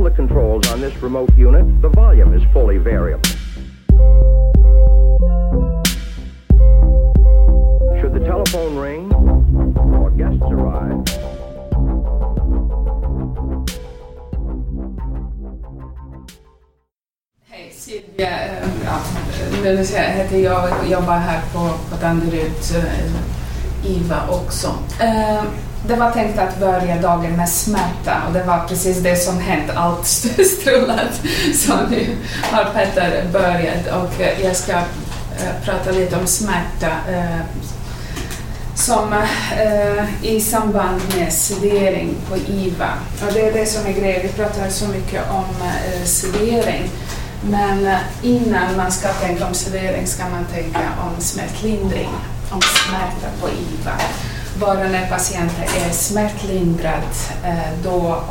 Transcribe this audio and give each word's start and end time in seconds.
all 0.00 0.04
the 0.04 0.10
controls 0.16 0.66
on 0.72 0.80
this 0.80 0.96
remote 1.02 1.28
unit, 1.36 1.82
the 1.82 1.88
volume 1.90 2.32
is 2.32 2.42
fully 2.54 2.78
variable. 2.78 3.28
Should 8.00 8.14
the 8.14 8.24
telephone 8.24 8.76
ring 8.78 9.12
or 9.12 10.10
guests 10.10 10.40
arrive, 10.42 11.04
Hej, 17.50 17.70
Silvia. 17.72 18.30
Ja, 18.84 19.00
nu 19.62 19.76
heter 19.76 20.38
jag 20.38 20.68
jobbar 20.90 21.18
här 21.18 21.40
på, 21.52 21.58
på 21.90 22.02
Danderyd, 22.02 22.52
eh, 22.74 23.90
IVA 23.90 24.20
också. 24.28 24.68
Eh, 25.00 25.44
Det 25.86 25.96
var 25.96 26.10
tänkt 26.10 26.38
att 26.38 26.60
börja 26.60 26.96
dagen 26.96 27.36
med 27.36 27.48
smärta 27.48 28.22
och 28.26 28.32
det 28.32 28.42
var 28.42 28.68
precis 28.68 28.98
det 28.98 29.16
som 29.16 29.38
hänt, 29.40 29.70
allt 29.74 30.06
strulat. 30.60 31.20
Så 31.54 31.72
nu 31.90 32.16
har 32.42 32.64
Petter 32.64 33.24
börjat 33.32 33.86
och 33.86 34.22
jag 34.44 34.56
ska 34.56 34.72
eh, 34.72 35.64
prata 35.64 35.90
lite 35.90 36.16
om 36.16 36.26
smärta 36.26 36.90
eh, 37.08 37.40
som 38.74 39.12
eh, 39.12 40.24
i 40.24 40.40
samband 40.40 41.00
med 41.16 41.32
sedering 41.32 42.14
på 42.28 42.36
IVA. 42.36 42.90
Och 43.26 43.32
det 43.32 43.40
är 43.40 43.52
det 43.52 43.66
som 43.66 43.86
är 43.86 43.92
grejen, 43.92 44.22
vi 44.22 44.28
pratar 44.28 44.68
så 44.68 44.88
mycket 44.88 45.30
om 45.30 45.66
eh, 45.66 46.04
sedering. 46.04 46.90
Men 47.42 47.86
eh, 47.86 47.98
innan 48.22 48.76
man 48.76 48.92
ska 48.92 49.08
tänka 49.08 49.46
om 49.46 49.54
sedering 49.54 50.06
ska 50.06 50.28
man 50.28 50.44
tänka 50.44 50.78
om 50.78 51.22
smärtlindring, 51.22 52.08
om 52.50 52.60
smärta 52.60 53.26
på 53.40 53.48
IVA. 53.48 53.96
Bara 54.60 54.88
när 54.88 55.08
patienten 55.08 55.64
är 55.86 55.92
smärtlindrad, 55.92 57.02
eh, 57.44 57.82
då 57.84 58.22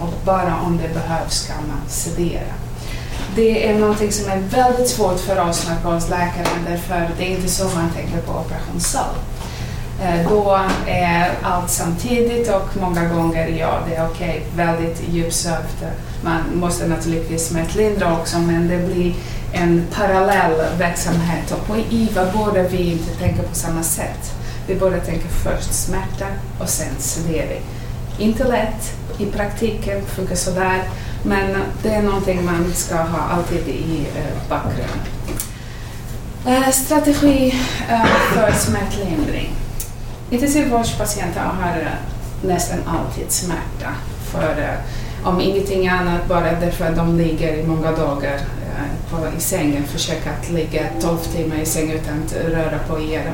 och, 0.00 0.14
bara 0.24 0.60
om 0.66 0.78
det 0.82 0.94
behövs 0.94 1.46
kan 1.46 1.68
man 1.68 1.88
sedera. 1.88 2.54
Det 3.36 3.68
är 3.68 3.78
någonting 3.78 4.12
som 4.12 4.32
är 4.32 4.36
väldigt 4.38 4.88
svårt 4.88 5.20
för 5.20 5.48
oss 5.48 5.68
narkosläkare 5.68 6.46
därför 6.68 7.10
det 7.18 7.24
är 7.24 7.36
inte 7.36 7.48
så 7.48 7.64
man 7.64 7.90
tänker 7.90 8.18
på 8.18 8.32
operationssal. 8.32 9.14
Eh, 10.02 10.28
då 10.30 10.60
är 10.86 11.30
allt 11.42 11.70
samtidigt 11.70 12.48
och 12.48 12.76
många 12.80 13.08
gånger, 13.08 13.48
ja, 13.48 13.78
det 13.88 13.94
är 13.94 14.06
okej, 14.06 14.46
väldigt 14.56 15.02
djupsövt. 15.08 15.84
Man 16.24 16.40
måste 16.54 16.88
naturligtvis 16.88 17.48
smärtlindra 17.48 18.18
också, 18.18 18.38
men 18.38 18.68
det 18.68 18.78
blir 18.78 19.14
en 19.52 19.86
parallell 19.96 20.78
verksamhet 20.78 21.50
och 21.52 21.66
på 21.66 21.76
IVA 21.90 22.26
borde 22.32 22.62
vi 22.62 22.92
inte 22.92 23.10
tänka 23.10 23.42
på 23.42 23.54
samma 23.54 23.82
sätt. 23.82 24.39
Vi 24.70 24.76
borde 24.76 25.00
tänka 25.00 25.28
först 25.28 25.74
smärta 25.74 26.26
och 26.60 26.68
sen 26.68 26.94
sedering. 26.98 27.62
Inte 28.18 28.44
lätt, 28.44 28.92
i 29.18 29.26
praktiken 29.26 30.02
funkar 30.06 30.34
sådär, 30.34 30.82
men 31.22 31.56
det 31.82 31.88
är 31.88 32.02
någonting 32.02 32.44
man 32.44 32.72
ska 32.74 32.94
ha 32.96 33.18
alltid 33.18 33.68
i 33.68 34.06
eh, 34.16 34.48
bakgrunden. 34.48 35.00
Eh, 36.46 36.70
strategi 36.70 37.54
eh, 37.88 38.04
för 38.04 38.52
smärtlindring. 38.52 39.50
Intensivvårdspatienter 40.30 41.40
har 41.40 41.90
nästan 42.42 42.78
alltid 42.86 43.32
smärta. 43.32 43.94
För, 44.32 44.76
om 45.24 45.40
ingenting 45.40 45.88
annat, 45.88 46.28
bara 46.28 46.52
därför 46.60 46.84
att 46.84 46.96
de 46.96 47.18
ligger 47.18 47.54
i 47.54 47.66
många 47.66 47.90
dagar 47.90 48.40
på, 49.10 49.36
i 49.38 49.40
sängen, 49.40 49.84
försöker 49.84 50.30
att 50.30 50.50
ligga 50.50 50.86
12 51.00 51.18
timmar 51.18 51.56
i 51.56 51.66
sängen 51.66 51.96
utan 51.96 52.22
att 52.22 52.32
röra 52.32 52.78
på 52.88 53.00
er 53.00 53.32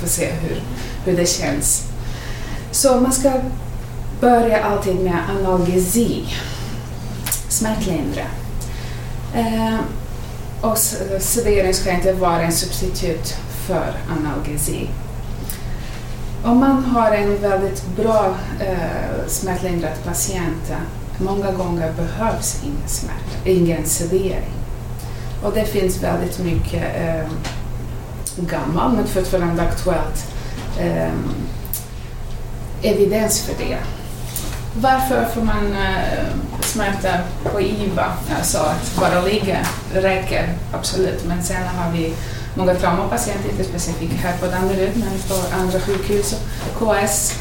Får 0.00 0.06
få 0.06 0.08
se 0.08 0.30
hur, 0.30 0.62
hur 1.04 1.16
det 1.16 1.26
känns. 1.26 1.82
Så 2.70 3.00
man 3.00 3.12
ska 3.12 3.32
börja 4.20 4.64
alltid 4.64 4.96
med 4.96 5.18
analgesi, 5.38 6.24
smärtlindra. 7.48 8.24
Eh, 9.34 9.78
och 10.60 10.78
sedering 11.20 11.74
ska 11.74 11.90
inte 11.90 12.12
vara 12.12 12.42
en 12.42 12.52
substitut 12.52 13.36
för 13.66 13.92
analgesi. 14.18 14.88
Om 16.44 16.58
man 16.58 16.84
har 16.84 17.10
en 17.10 17.40
väldigt 17.40 17.86
bra 17.96 18.34
eh, 18.60 19.26
smärtlindrad 19.26 20.04
patient, 20.04 20.72
många 21.18 21.52
gånger 21.52 21.92
behövs 21.92 22.60
ingen 22.64 22.88
smärta, 22.88 23.48
ingen 23.48 23.86
sedering. 23.86 24.52
Och 25.42 25.52
det 25.54 25.64
finns 25.64 26.02
väldigt 26.02 26.38
mycket 26.38 26.84
eh, 26.96 27.30
gammal 28.36 28.92
men 28.92 29.06
fortfarande 29.06 29.62
aktuellt, 29.62 30.26
eh, 30.78 31.12
evidens 32.82 33.40
för 33.40 33.64
det. 33.64 33.78
Varför 34.80 35.24
får 35.34 35.42
man 35.42 35.72
eh, 35.72 36.26
smärta 36.60 37.18
på 37.52 37.60
IVA? 37.60 38.12
Alltså 38.38 38.58
att 38.58 38.96
bara 39.00 39.20
ligga 39.22 39.58
räcker 39.94 40.54
absolut, 40.72 41.24
men 41.24 41.42
sen 41.42 41.66
har 41.66 41.92
vi 41.92 42.14
många 42.54 42.74
traumapatienter, 42.74 43.50
inte 43.50 43.64
specifikt 43.64 44.14
här 44.22 44.36
på 44.36 44.46
Danderyd 44.46 44.96
men 44.96 45.18
på 45.28 45.56
andra 45.56 45.80
sjukhus, 45.80 46.34
KS 46.78 47.34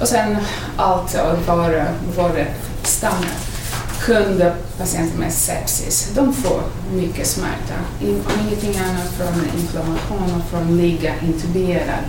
och 0.00 0.08
sen 0.08 0.36
allt 0.76 1.14
och 1.14 1.38
vår, 1.46 1.84
vår 2.16 2.46
standard 2.82 3.51
100 4.06 4.52
patienter 4.78 5.18
med 5.18 5.32
sepsis, 5.32 6.10
de 6.14 6.32
får 6.32 6.62
mycket 6.92 7.26
smärta. 7.26 7.74
Om 8.00 8.46
ingenting 8.46 8.80
annat 8.80 9.12
från 9.16 9.60
inflammation 9.60 10.40
och 10.40 10.50
från 10.50 10.76
ligga 10.76 11.14
intuberad. 11.20 12.04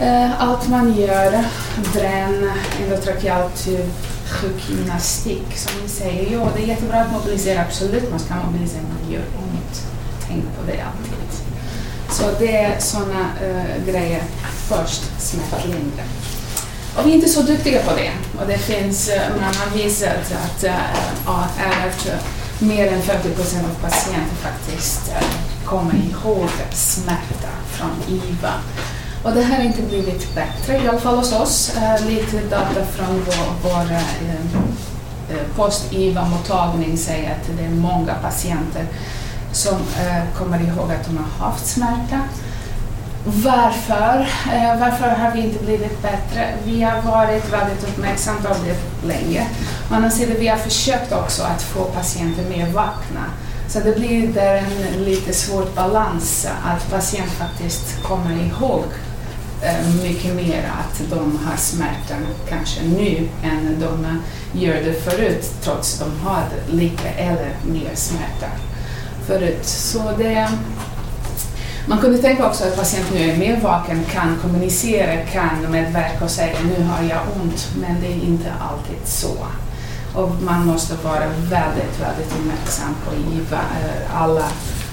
Eh, 0.00 0.42
allt 0.42 0.68
man 0.68 0.96
gör, 0.96 1.44
bränn, 1.92 2.50
endotrakeal 2.82 3.50
tub, 3.50 3.90
sjukgymnastik 4.30 5.56
som 5.56 5.82
ni 5.82 5.88
säger. 5.88 6.32
jo 6.32 6.48
det 6.56 6.62
är 6.62 6.66
jättebra 6.66 7.00
att 7.00 7.12
mobilisera, 7.12 7.60
absolut 7.60 8.10
man 8.10 8.20
ska 8.20 8.34
mobilisera, 8.34 8.82
man 8.82 9.12
gör 9.12 9.22
ont. 9.22 9.86
Tänk 10.28 10.44
på 10.44 10.66
det 10.66 10.80
alltid. 10.80 11.16
Så 12.10 12.24
det 12.38 12.56
är 12.56 12.78
sådana 12.78 13.28
uh, 13.42 13.48
eh, 13.48 13.84
grejer 13.86 14.22
först, 14.68 15.02
smärtlindring. 15.18 15.92
Och 16.96 17.06
vi 17.06 17.10
är 17.10 17.14
inte 17.14 17.28
så 17.28 17.42
duktiga 17.42 17.82
på 17.82 17.96
det. 17.96 18.10
Och 18.40 18.46
det 18.46 18.58
finns, 18.58 19.08
eh, 19.08 19.30
man 19.40 19.54
har 19.54 19.78
visat 19.78 20.32
att, 20.44 20.64
eh, 20.64 20.72
är 21.58 21.86
alltså 21.86 22.08
mer 22.58 22.92
än 22.92 23.02
50 23.02 23.28
procent 23.28 23.64
av 23.64 23.88
patienter 23.88 24.36
faktiskt 24.36 25.08
eh, 25.08 25.26
kommer 25.64 25.94
ihåg 25.94 26.48
smärta 26.72 27.48
från 27.70 27.90
IVA. 28.08 28.52
Och 29.22 29.32
det 29.32 29.42
här 29.42 29.56
har 29.56 29.64
inte 29.64 29.82
blivit 29.82 30.34
bättre, 30.34 30.84
i 30.84 30.88
alla 30.88 31.00
fall 31.00 31.16
hos 31.16 31.32
oss. 31.32 31.72
Lite 32.06 32.40
data 32.40 32.84
från 32.92 33.24
vår, 33.26 33.70
vår 33.70 34.00
post-IVA-mottagning 35.56 36.96
säger 36.98 37.30
att 37.30 37.56
det 37.58 37.64
är 37.64 37.70
många 37.70 38.14
patienter 38.14 38.86
som 39.52 39.78
kommer 40.38 40.60
ihåg 40.60 40.92
att 40.92 41.06
de 41.06 41.16
har 41.16 41.46
haft 41.46 41.66
smärta. 41.66 42.20
Varför? 43.28 44.28
Eh, 44.52 44.80
varför 44.80 45.08
har 45.08 45.30
vi 45.30 45.40
inte 45.40 45.64
blivit 45.64 46.02
bättre? 46.02 46.54
Vi 46.64 46.82
har 46.82 47.02
varit 47.02 47.52
väldigt 47.52 47.88
uppmärksamma 47.88 48.40
på 48.40 48.54
det 48.64 49.08
länge. 49.08 49.46
Å 49.90 49.94
andra 49.94 50.10
sidan, 50.10 50.36
vi 50.40 50.48
har 50.48 50.56
försökt 50.56 51.12
också 51.12 51.42
att 51.42 51.62
få 51.62 51.84
patienter 51.84 52.44
mer 52.56 52.66
vakna. 52.66 53.24
Så 53.68 53.80
det 53.80 53.96
blir 53.96 54.28
där 54.28 54.56
en 54.56 55.04
lite 55.04 55.32
svår 55.32 55.64
balans 55.74 56.46
att 56.64 56.90
patienten 56.90 57.30
faktiskt 57.30 58.02
kommer 58.02 58.32
ihåg 58.32 58.84
eh, 59.62 60.02
mycket 60.02 60.34
mer 60.34 60.70
att 60.78 61.10
de 61.10 61.38
har 61.46 61.56
smärtan 61.56 62.26
kanske 62.48 62.80
nu 62.82 63.28
än 63.44 63.80
de 63.80 64.22
gör 64.60 64.74
det 64.74 64.92
förut 64.92 65.50
trots 65.62 66.02
att 66.02 66.08
de 66.08 66.26
har 66.26 66.44
lika 66.70 67.08
eller 67.10 67.50
mer 67.64 67.94
smärta 67.94 68.46
förut. 69.26 69.66
Så 69.66 70.12
det, 70.18 70.48
man 71.86 71.98
kunde 71.98 72.18
tänka 72.18 72.46
också 72.46 72.64
att 72.64 72.76
patienten 72.76 73.16
nu 73.16 73.30
är 73.30 73.36
mer 73.36 73.60
vaken, 73.60 74.04
kan 74.12 74.36
kommunicera, 74.42 75.16
kan 75.16 75.70
medverka 75.70 76.24
och 76.24 76.30
säga 76.30 76.56
nu 76.62 76.84
har 76.84 77.02
jag 77.02 77.20
ont, 77.42 77.68
men 77.80 78.00
det 78.00 78.06
är 78.06 78.24
inte 78.24 78.52
alltid 78.60 79.08
så. 79.08 79.36
Och 80.14 80.30
man 80.42 80.66
måste 80.66 80.94
vara 80.94 81.28
väldigt, 81.28 82.00
väldigt 82.00 82.32
uppmärksam 82.38 82.94
på 83.04 83.12
eh, 83.54 84.22
alla 84.22 84.44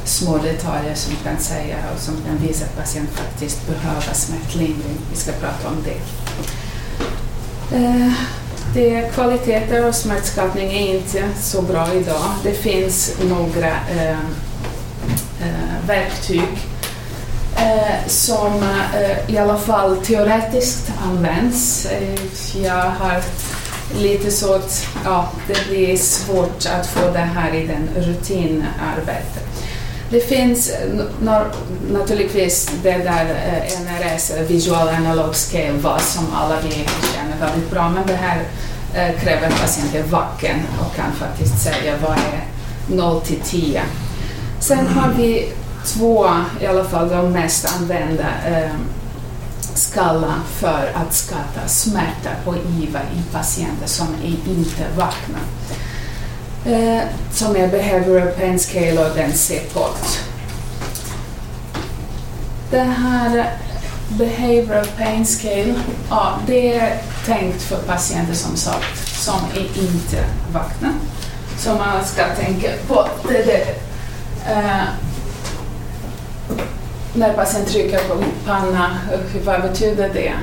små 0.06 0.38
detaljer 0.38 0.96
som 0.96 1.16
kan 1.24 1.38
säga 1.38 1.76
och 1.96 2.00
som 2.00 2.16
kan 2.28 2.48
visa 2.48 2.66
att 2.66 2.78
patienten 2.78 3.16
faktiskt 3.16 3.68
behöver 3.68 4.14
smärtlindring. 4.14 4.98
Vi 5.12 5.18
ska 5.18 5.32
prata 5.32 5.68
om 5.68 5.78
det. 5.84 6.00
Eh, 7.78 8.14
det 8.74 8.96
är 8.96 9.10
kvaliteter 9.10 9.88
och 9.88 9.96
smärtskapning 9.96 10.72
är 10.72 10.96
inte 10.96 11.30
så 11.40 11.62
bra 11.62 11.94
idag. 11.94 12.26
Det 12.44 12.54
finns 12.54 13.16
några 13.30 13.70
eh, 13.70 14.18
verktyg 15.88 16.73
eh, 17.64 18.08
som 18.08 18.64
eh, 18.94 19.34
i 19.36 19.38
alla 19.38 19.58
fall 19.58 19.98
teoretiskt 19.98 20.92
används. 21.04 21.86
Eh, 21.86 22.20
jag 22.64 22.90
har 22.90 23.22
lite 23.98 24.32
så 24.32 24.54
att 24.54 24.88
ja, 25.06 25.30
det 25.48 25.68
blir 25.70 25.98
svårt 25.98 26.66
att 26.80 26.88
få 26.88 27.12
det 27.12 27.20
här 27.20 27.54
i 27.54 27.68
den 27.68 27.90
rutinarbetet. 27.96 29.44
Det 30.10 30.20
finns 30.20 30.72
naturligtvis 31.92 32.72
det 32.84 32.98
där 32.98 33.26
eh, 33.26 33.82
NRS, 33.82 34.32
Visual 34.48 34.88
Analog 34.88 35.36
Scale, 35.36 35.72
vad 35.82 36.02
som 36.02 36.26
alla 36.36 36.56
vi 36.62 36.72
känner 37.16 37.38
väldigt 37.40 37.72
bra, 37.72 37.90
men 37.90 38.08
det 38.08 38.16
här 38.16 38.44
eh, 38.94 39.22
kräver 39.22 39.48
att 39.48 39.62
patienten 39.62 40.04
är 40.04 40.08
vaken 40.08 40.56
och 40.80 40.96
kan 40.96 41.12
faktiskt 41.14 41.64
säga 41.64 41.98
vad 42.02 42.12
är 42.12 42.44
0 42.88 43.22
till 43.22 43.40
10. 43.44 43.82
Sen 44.60 44.88
har 44.88 45.14
vi 45.18 45.52
två, 45.86 46.30
i 46.62 46.66
alla 46.66 46.84
fall 46.84 47.10
de 47.10 47.32
mest 47.32 47.76
använda 47.80 48.28
eh, 48.48 48.72
skala 49.76 50.34
för 50.60 50.92
att 50.94 51.14
skatta 51.14 51.68
smärta 51.68 52.30
på 52.46 52.56
IVA 52.56 53.00
i 53.00 53.34
patienter 53.34 53.88
som 53.88 54.08
är 54.24 54.50
inte 54.50 54.86
vakna. 54.98 55.40
Eh, 56.66 57.04
som 57.32 57.56
är 57.56 57.68
Behavioral 57.68 58.28
Pain 58.28 58.60
Scale 58.60 59.06
och 59.06 59.16
den 59.16 59.34
CPOT. 59.34 60.20
Den 62.72 62.92
här 62.92 63.54
Behavioral 64.10 64.86
Pain 64.98 65.26
Scale, 65.26 65.74
ja, 66.10 66.40
det 66.48 66.76
är 66.76 66.98
tänkt 67.26 67.62
för 67.62 67.78
patienter 67.78 68.34
som 68.34 68.58
sagt 68.58 69.08
som 69.08 69.40
är 69.54 69.82
inte 69.84 70.24
vakna. 70.54 70.94
Så 71.58 71.70
man 71.70 72.06
ska 72.06 72.24
tänka 72.36 72.68
på 72.88 73.08
det, 73.28 73.44
det. 73.44 73.76
Eh, 74.52 74.84
när 77.14 77.34
patienten 77.34 77.74
trycker 77.74 78.00
på 78.00 78.24
panna, 78.46 78.98
vad 79.46 79.62
betyder 79.62 80.10
det? 80.14 80.34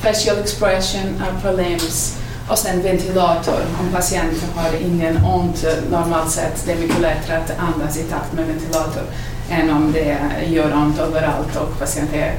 Facial 0.00 0.38
expression, 0.38 1.22
upper 1.30 1.52
limbs 1.52 2.16
och 2.48 2.58
sen 2.58 2.82
ventilator. 2.82 3.60
Om 3.80 3.88
patienten 3.92 4.48
har 4.56 4.74
ingen 4.80 5.24
ont 5.24 5.64
normalt 5.90 6.30
sett, 6.30 6.66
det 6.66 6.72
är 6.72 6.76
mycket 6.76 7.00
lättare 7.00 7.36
att 7.36 7.58
andas 7.58 7.96
i 7.96 8.02
takt 8.02 8.32
med 8.32 8.46
ventilator 8.46 9.02
än 9.50 9.70
om 9.70 9.92
det 9.92 10.18
gör 10.46 10.74
ont 10.74 10.98
överallt 10.98 11.56
och 11.56 11.78
patienten 11.78 12.18
är 12.18 12.34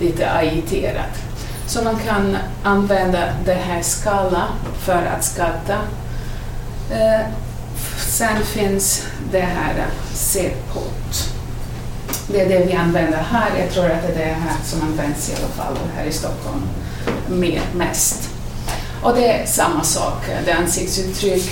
lite 0.00 0.30
agiterad. 0.30 1.10
Så 1.66 1.84
man 1.84 1.96
kan 1.98 2.36
använda 2.62 3.18
det 3.44 3.54
här 3.54 3.82
skala 3.82 4.48
för 4.78 5.02
att 5.16 5.24
skatta. 5.24 5.78
Eh, 6.90 7.26
sen 7.96 8.42
finns 8.44 9.06
det 9.32 9.40
här 9.40 9.86
C-pot. 10.12 11.31
Det 12.26 12.40
är 12.40 12.48
det 12.48 12.66
vi 12.66 12.72
använder 12.72 13.18
här. 13.18 13.50
Jag 13.58 13.70
tror 13.70 13.84
att 13.84 14.02
det 14.02 14.22
är 14.22 14.26
det 14.26 14.32
här 14.32 14.56
som 14.64 14.82
används 14.82 15.30
i 15.30 15.32
alla 15.36 15.48
fall 15.48 15.76
här 15.96 16.04
i 16.04 16.12
Stockholm 16.12 16.62
mer, 17.28 17.60
mest. 17.74 18.30
Och 19.02 19.14
det 19.14 19.28
är 19.28 19.46
samma 19.46 19.82
sak. 19.82 20.24
Det 20.44 20.50
är 20.50 20.56
ansiktsuttryck, 20.56 21.50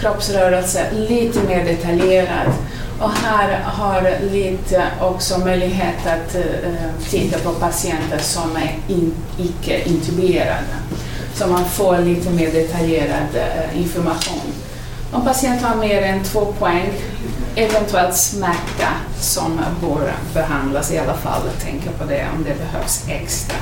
kroppsrörelse, 0.00 0.86
lite 0.92 1.42
mer 1.42 1.64
detaljerad 1.64 2.52
och 3.00 3.10
här 3.10 3.60
har 3.62 4.30
lite 4.32 4.86
också 5.00 5.38
möjlighet 5.38 6.06
att 6.06 6.36
uh, 6.36 7.08
titta 7.10 7.38
på 7.38 7.52
patienter 7.52 8.18
som 8.18 8.56
är 8.56 8.76
in, 8.88 9.14
icke 9.38 9.88
intuberade. 9.88 10.64
Så 11.34 11.46
man 11.46 11.64
får 11.64 11.98
lite 11.98 12.30
mer 12.30 12.52
detaljerad 12.52 13.34
uh, 13.34 13.80
information. 13.82 14.52
Om 15.12 15.24
patienten 15.24 15.64
har 15.64 15.76
mer 15.76 16.02
än 16.02 16.24
två 16.24 16.44
poäng, 16.58 16.92
eventuellt 17.58 18.16
smärta 18.16 18.88
som 19.20 19.60
bör 19.80 20.12
behandlas 20.34 20.92
i 20.92 20.98
alla 20.98 21.14
fall, 21.14 21.42
tänka 21.64 21.90
på 21.90 22.04
det 22.04 22.26
om 22.36 22.44
det 22.44 22.54
behövs 22.58 23.04
extra. 23.08 23.56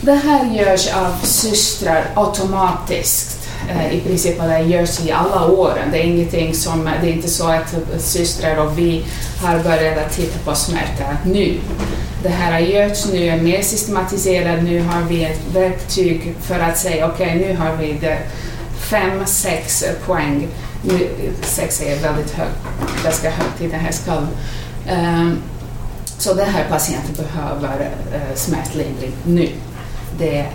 Det 0.00 0.14
här 0.14 0.44
görs 0.44 0.94
av 0.94 1.26
systrar 1.26 2.04
automatiskt 2.14 3.48
eh, 3.70 3.94
i 3.94 4.00
princip 4.00 4.38
det 4.38 4.58
görs 4.58 5.00
i 5.00 5.12
alla 5.12 5.46
åren. 5.46 5.88
Det 5.92 5.98
är 5.98 6.04
ingenting 6.04 6.54
som, 6.54 6.90
det 7.02 7.08
är 7.08 7.12
inte 7.12 7.28
så 7.28 7.48
att 7.48 7.74
systrar 7.98 8.56
och 8.56 8.78
vi 8.78 9.04
har 9.42 9.58
börjat 9.58 9.98
att 9.98 10.12
titta 10.12 10.38
på 10.44 10.54
smärta 10.54 11.16
nu. 11.24 11.60
Det 12.22 12.28
här 12.28 12.52
har 12.52 12.60
gjorts 12.60 13.06
nu, 13.12 13.26
är 13.26 13.36
mer 13.36 13.62
systematiserat, 13.62 14.62
nu 14.62 14.82
har 14.82 15.02
vi 15.02 15.24
ett 15.24 15.40
verktyg 15.54 16.34
för 16.40 16.60
att 16.60 16.78
säga 16.78 17.08
okej, 17.08 17.26
okay, 17.26 17.48
nu 17.48 17.56
har 17.56 17.76
vi 17.76 17.92
det 17.92 18.18
fem, 18.90 19.26
sex 19.26 19.84
poäng. 20.06 20.48
Nu, 20.82 21.08
sex 21.42 21.82
är 21.82 22.02
väldigt 22.02 22.30
högt, 22.30 22.58
ganska 23.04 23.30
högt 23.30 23.60
i 23.60 23.68
den 23.68 23.80
här 23.80 23.92
skalan. 23.92 24.28
Um, 24.92 25.42
så 26.18 26.34
den 26.34 26.48
här 26.48 26.64
patienten 26.68 27.14
behöver 27.14 27.90
uh, 28.14 28.34
smärtlindring 28.34 29.12
nu. 29.24 29.48
Det 30.18 30.38
är, 30.38 30.48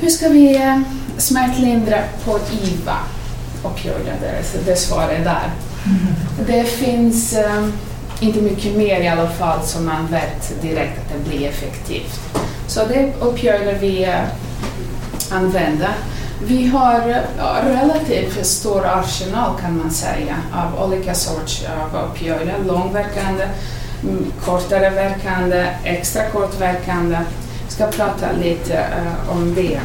hur 0.00 0.10
ska 0.10 0.28
vi 0.28 0.56
uh, 0.56 0.80
smärtlindra 1.18 1.98
på 2.24 2.38
IVA 2.62 2.98
opioider, 3.64 4.16
det, 4.20 4.70
det 4.70 4.76
svaret 4.76 5.24
där. 5.24 5.50
Mm. 5.86 6.14
Det 6.46 6.64
finns 6.64 7.36
um, 7.56 7.72
inte 8.20 8.40
mycket 8.40 8.76
mer 8.76 9.00
i 9.00 9.08
alla 9.08 9.28
fall 9.28 9.62
som 9.64 9.86
man 9.86 10.06
vet 10.06 10.62
direkt 10.62 10.98
att 10.98 11.12
det 11.12 11.30
blir 11.30 11.48
effektivt. 11.48 12.20
Så 12.66 12.80
det 12.84 13.12
opioider 13.20 13.78
vi 13.80 14.06
uh, 14.06 14.24
använder. 15.30 15.94
Vi 16.42 16.66
har 16.66 17.22
relativt 17.64 18.46
stor 18.46 18.86
arsenal 18.86 19.60
kan 19.60 19.78
man 19.78 19.90
säga 19.90 20.36
av 20.52 20.84
olika 20.84 21.14
sorts 21.14 21.64
av 21.64 22.10
opioider, 22.10 22.54
långverkande, 22.66 23.48
mm, 24.02 24.32
kortare 24.44 24.90
verkande, 24.90 25.66
extra 25.84 26.30
kortverkande. 26.30 27.18
Jag 27.62 27.72
ska 27.72 27.86
prata 27.86 28.26
lite 28.42 28.72
uh, 28.72 29.36
om 29.36 29.54
det. 29.54 29.80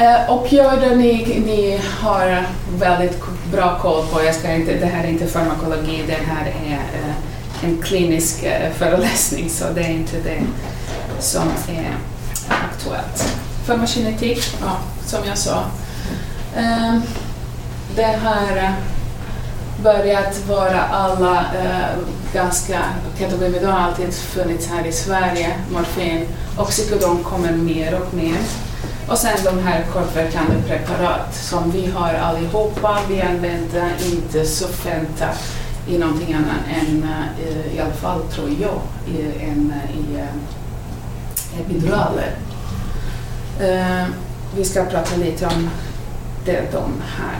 Uh, 0.00 0.32
opioider 0.32 0.96
ni, 0.96 1.42
ni 1.46 1.80
har 2.00 2.46
väldigt 2.78 3.22
bra 3.52 3.78
koll 3.78 4.06
på. 4.06 4.24
Jag 4.24 4.34
ska 4.34 4.52
inte, 4.52 4.74
det 4.74 4.86
här 4.86 5.04
är 5.04 5.08
inte 5.08 5.26
farmakologi, 5.26 6.04
det 6.06 6.18
här 6.26 6.46
är 6.46 6.74
uh, 6.74 7.14
en 7.64 7.82
klinisk 7.82 8.44
uh, 8.44 8.72
föreläsning 8.74 9.50
så 9.50 9.64
det 9.74 9.80
är 9.80 9.90
inte 9.90 10.16
det 10.24 10.40
som 11.18 11.48
är 11.68 11.96
aktuellt. 12.48 13.45
Farmakinetik, 13.66 14.38
ja, 14.60 14.76
som 15.06 15.18
jag 15.28 15.38
sa. 15.38 15.64
Eh, 16.56 16.98
det 17.96 18.18
har 18.24 18.56
eh, 18.56 18.70
börjat 19.82 20.46
vara 20.48 20.82
alla 20.82 21.38
eh, 21.38 21.98
ganska, 22.32 22.80
ketabemidon 23.18 23.72
har 23.72 23.80
alltid 23.80 24.14
funnits 24.14 24.68
här 24.68 24.86
i 24.86 24.92
Sverige, 24.92 25.56
morfin, 25.72 26.26
oxycodon 26.58 27.24
kommer 27.24 27.52
mer 27.52 28.00
och 28.00 28.14
mer. 28.14 28.38
Och 29.08 29.18
sen 29.18 29.38
de 29.44 29.58
här 29.58 29.84
kortverkande 29.92 30.54
preparat 30.68 31.34
som 31.34 31.70
vi 31.70 31.90
har 31.90 32.14
allihopa. 32.14 32.98
Vi 33.08 33.22
använder 33.22 33.90
inte 34.12 34.44
Sofenta 34.44 35.28
i 35.88 35.98
någonting 35.98 36.34
annat 36.34 36.80
än, 36.80 37.08
eh, 37.38 37.76
i 37.76 37.80
alla 37.80 37.92
fall 37.92 38.20
tror 38.22 38.50
jag, 38.60 38.80
i, 39.14 39.44
en, 39.44 39.72
i 39.94 40.18
eh, 40.18 41.60
epiduraler. 41.60 42.45
Eh, 43.60 44.06
vi 44.56 44.64
ska 44.64 44.84
prata 44.84 45.16
lite 45.16 45.46
om 45.46 45.70
det, 46.44 46.72
de 46.72 47.02
här. 47.16 47.38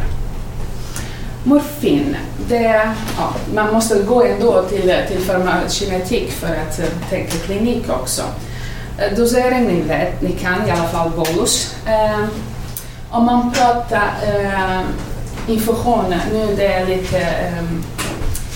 Morfin, 1.45 2.17
det, 2.49 2.93
ja, 3.19 3.35
man 3.55 3.73
måste 3.73 4.03
gå 4.03 4.23
ändå 4.25 4.63
till, 4.63 4.95
till 5.09 5.19
farmakogenetik 5.19 6.33
för 6.33 6.47
att 6.47 6.79
eh, 6.79 7.11
tänka 7.11 7.33
klinik 7.33 7.91
också. 7.91 8.23
Eh, 8.99 9.17
dosering 9.17 9.65
ni 9.65 9.81
vet, 9.81 10.23
ni 10.23 10.33
kan 10.33 10.69
i 10.69 10.71
alla 10.71 10.89
fall 10.89 11.11
bolus. 11.11 11.75
Eh, 11.87 12.25
om 13.11 13.25
man 13.25 13.53
pratar 13.53 14.11
eh, 14.27 14.81
infusion, 15.47 16.15
nu 16.33 16.55
det 16.57 16.67
är 16.67 16.87
lite 16.87 17.19
eh, 17.19 17.65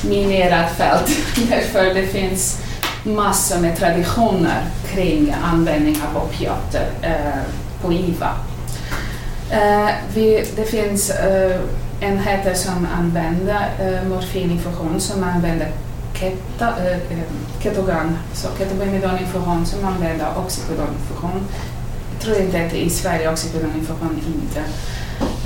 minerat 0.02 0.72
fält 0.76 1.10
därför 1.50 1.94
det 1.94 2.06
finns 2.06 2.58
massor 3.04 3.60
med 3.60 3.76
traditioner 3.76 4.64
kring 4.94 5.34
användning 5.42 5.96
av 6.10 6.22
opiater 6.22 6.86
eh, 7.02 7.42
på 7.82 7.92
IVA. 7.92 8.34
Eh, 9.50 9.90
vi, 10.14 10.44
det 10.56 10.64
finns 10.64 11.10
eh, 11.10 11.60
enheter 12.00 12.54
som 12.54 12.88
använder 12.98 13.68
eh, 13.80 14.08
morfininfusion 14.08 15.00
som 15.00 15.24
använder 15.24 15.68
keta, 16.14 16.68
äh, 16.68 16.98
ketogan, 17.62 18.18
så 18.32 18.48
ketobenmidoninfusion 18.58 19.66
som 19.66 19.84
använder 19.84 20.26
oxycodoninfusion. 20.38 21.46
Jag 22.12 22.22
tror 22.24 22.36
inte 22.36 22.66
att 22.66 22.74
i 22.74 22.90
Sverige 22.90 23.32
oxycodoninfusion 23.32 24.20
inte. 24.26 24.60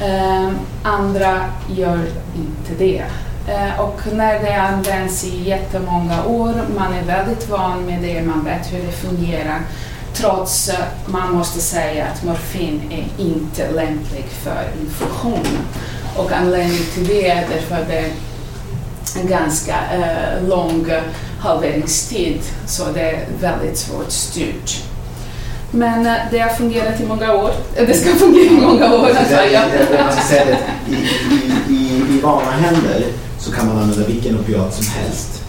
Eh, 0.05 0.51
andra 0.83 1.45
gör 1.69 2.01
inte 2.37 2.75
det. 2.79 3.05
Äh, 3.49 3.81
och 3.81 4.01
när 4.13 4.43
det 4.43 4.55
används 4.55 5.25
i 5.25 5.43
jättemånga 5.43 6.25
år, 6.25 6.55
man 6.77 6.93
är 6.95 7.03
väldigt 7.03 7.49
van 7.49 7.87
med 7.87 8.03
det, 8.03 8.23
man 8.23 8.45
vet 8.45 8.73
hur 8.73 8.87
det 8.87 8.93
fungerar, 8.93 9.61
trots 10.15 10.69
att 10.69 11.09
man 11.09 11.33
måste 11.33 11.61
säga 11.61 12.07
att 12.07 12.25
morfin 12.25 12.83
är 12.91 13.23
inte 13.25 13.71
lämplig 13.71 14.25
för 14.43 14.65
infusion. 14.81 15.59
Och 16.17 16.33
anledningen 16.33 16.85
till 16.95 17.07
det 17.07 17.29
är 17.29 17.49
därför 17.49 17.75
att 17.75 17.89
det 17.89 18.11
en 19.21 19.29
ganska 19.29 19.75
eh, 19.93 20.49
lång 20.49 20.87
halveringstid 21.41 22.41
så 22.67 22.85
det 22.95 23.01
är 23.01 23.27
väldigt 23.41 23.79
svårt 23.79 24.11
styrt. 24.11 24.83
Men 25.71 26.07
eh, 26.07 26.17
det 26.31 26.39
har 26.39 26.49
fungerat 26.49 27.01
i 27.01 27.07
många 27.07 27.35
år. 27.35 27.51
Det 27.87 27.95
ska 27.95 28.15
fungera 28.15 28.53
i 28.53 28.61
många 28.61 28.95
år. 28.95 29.09
Alltså, 29.09 29.35
jag. 29.35 29.65
I, 30.89 30.93
i, 30.93 31.75
i, 31.75 32.03
I 32.17 32.21
vana 32.23 32.51
händer 32.51 33.05
så 33.45 33.53
kan 33.53 33.67
man 33.67 33.79
använda 33.79 34.07
vilken 34.07 34.39
opiat 34.39 34.75
som 34.75 34.87
helst. 34.87 35.43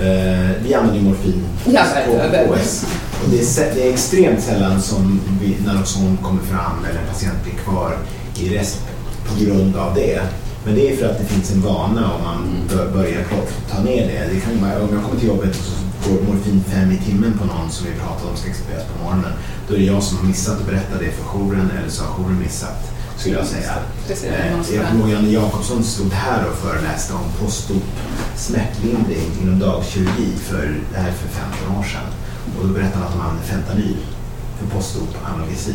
Uh, 0.00 0.50
vi 0.64 0.74
använder 0.74 1.00
morfin 1.00 1.44
ja, 1.64 1.84
på 2.06 2.54
KS. 2.54 2.86
Och 3.24 3.30
det, 3.30 3.38
är, 3.38 3.74
det 3.74 3.88
är 3.88 3.92
extremt 3.92 4.42
sällan 4.42 4.82
som 4.82 5.20
vi, 5.40 5.56
naloxon 5.66 6.18
kommer 6.22 6.42
fram 6.42 6.84
eller 6.84 7.00
en 7.00 7.06
patient 7.06 7.44
blir 7.44 7.54
kvar 7.54 7.98
i 8.38 8.58
resp 8.58 8.80
på 9.28 9.44
grund 9.44 9.76
av 9.76 9.94
det. 9.94 10.20
Men 10.64 10.74
det 10.74 10.92
är 10.92 10.96
för 10.96 11.06
att 11.06 11.18
det 11.18 11.24
finns 11.24 11.52
en 11.52 11.62
vana 11.62 12.12
om 12.14 12.22
man 12.22 12.68
bör, 12.68 12.90
börjar 12.90 13.24
ta 13.70 13.82
ner 13.82 14.06
det. 14.06 14.34
det 14.34 14.40
kan 14.40 14.60
vara, 14.60 14.82
om 14.82 14.94
jag 14.94 15.04
kommer 15.04 15.20
till 15.20 15.28
jobbet 15.28 15.50
och 15.50 15.64
så 15.64 16.10
går 16.10 16.22
morfin 16.22 16.64
fem 16.68 16.92
i 16.92 16.98
timmen 17.10 17.38
på 17.38 17.44
någon 17.44 17.70
som 17.70 17.86
vi 17.86 17.92
pratade 18.00 18.30
om 18.30 18.36
ska 18.36 18.50
exponeras 18.50 18.84
på 18.84 19.04
morgonen. 19.04 19.32
Då 19.68 19.74
är 19.74 19.78
det 19.78 19.84
jag 19.84 20.02
som 20.02 20.18
har 20.18 20.24
missat 20.24 20.60
att 20.60 20.66
berätta 20.66 20.98
det 20.98 21.10
för 21.10 21.24
jouren 21.24 21.70
eller 21.78 21.90
så 21.90 22.04
har 22.04 22.12
jouren 22.18 22.38
missat, 22.38 22.95
skulle 23.26 23.38
jag 23.38 23.46
säga. 23.46 23.74
Eh, 24.32 25.10
Janne 25.12 25.28
Jakobsson 25.28 25.84
stod 25.84 26.12
här 26.12 26.44
och 26.50 26.56
föreläste 26.58 27.12
om 27.12 27.44
postop 27.46 27.82
smärtlindring 28.36 29.30
inom 29.42 29.58
dagkirurgi 29.58 30.32
för, 30.42 30.74
det 30.92 30.98
här 31.00 31.08
är 31.08 31.12
för 31.12 31.28
15 31.28 31.76
år 31.78 31.82
sedan. 31.82 32.06
Och 32.58 32.66
då 32.68 32.74
berättade 32.74 32.96
han 32.96 33.06
att 33.06 33.12
de 33.12 33.20
använde 33.20 33.42
fentanyl 33.42 33.96
för 34.58 34.76
postop 34.76 35.08
analgesi, 35.34 35.74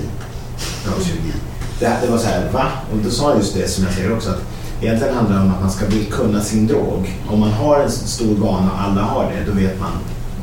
dagkirurgi. 0.86 1.34
Det, 1.80 1.98
det 2.02 2.12
var 2.12 2.18
så 2.18 2.28
här, 2.28 2.50
va? 2.52 2.66
Och 2.92 2.98
då 2.98 3.10
sa 3.10 3.36
just 3.36 3.54
det 3.54 3.68
som 3.68 3.84
jag 3.84 3.94
säger 3.94 4.14
också 4.14 4.30
att 4.30 4.42
egentligen 4.82 5.16
handlar 5.16 5.36
det 5.38 5.44
om 5.44 5.52
att 5.52 5.62
man 5.62 5.72
ska 5.72 5.86
bli- 5.86 6.06
kunna 6.12 6.42
sin 6.44 6.68
drog. 6.68 7.20
Om 7.30 7.40
man 7.40 7.52
har 7.52 7.80
en 7.80 7.92
stor 7.92 8.36
vana 8.36 8.72
och 8.72 8.82
alla 8.82 9.02
har 9.02 9.24
det, 9.32 9.52
då 9.52 9.58
vet 9.58 9.80
man, 9.80 9.92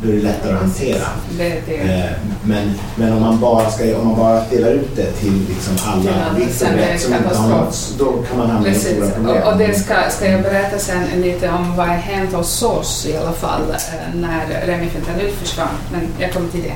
då 0.03 0.09
är 0.09 0.13
det 0.13 0.23
lättare 0.23 0.53
att 0.53 0.61
hantera. 0.61 1.05
Det, 1.39 1.63
det. 1.67 1.77
Eh, 1.77 2.11
Men, 2.45 2.75
men 2.97 3.13
om, 3.13 3.21
man 3.23 3.41
bara 3.41 3.71
ska, 3.71 3.99
om 3.99 4.07
man 4.09 4.17
bara 4.17 4.45
delar 4.51 4.71
ut 4.71 4.97
det 4.97 5.13
till 5.13 5.47
liksom 5.49 5.77
alla 5.87 6.35
vitt 6.39 6.63
och 6.63 6.69
brett 6.75 7.01
som 7.01 7.15
inte 7.15 7.39
har 7.39 7.49
något, 7.49 7.95
då 7.99 8.13
kan 8.29 8.39
man 8.39 8.51
hamna 8.51 8.69
i 8.69 8.75
stora 8.75 9.11
problem. 9.11 9.43
Och, 9.43 9.53
och 9.53 9.59
det 9.59 9.75
ska, 9.75 9.95
ska 10.11 10.27
jag 10.31 10.43
berätta 10.43 10.79
sen 10.79 11.05
lite 11.21 11.49
om 11.51 11.77
vad 11.77 11.87
har 11.87 11.95
hänt 11.95 12.33
hos 12.33 12.63
oss 12.63 13.07
i 13.07 13.17
alla 13.17 13.33
fall 13.33 13.63
eh, 13.71 14.15
när 14.15 14.67
remifentanil 14.67 15.33
försvann. 15.43 15.69
Men 15.93 16.01
jag 16.19 16.33
kommer 16.33 16.49
till 16.49 16.63
det. 16.63 16.75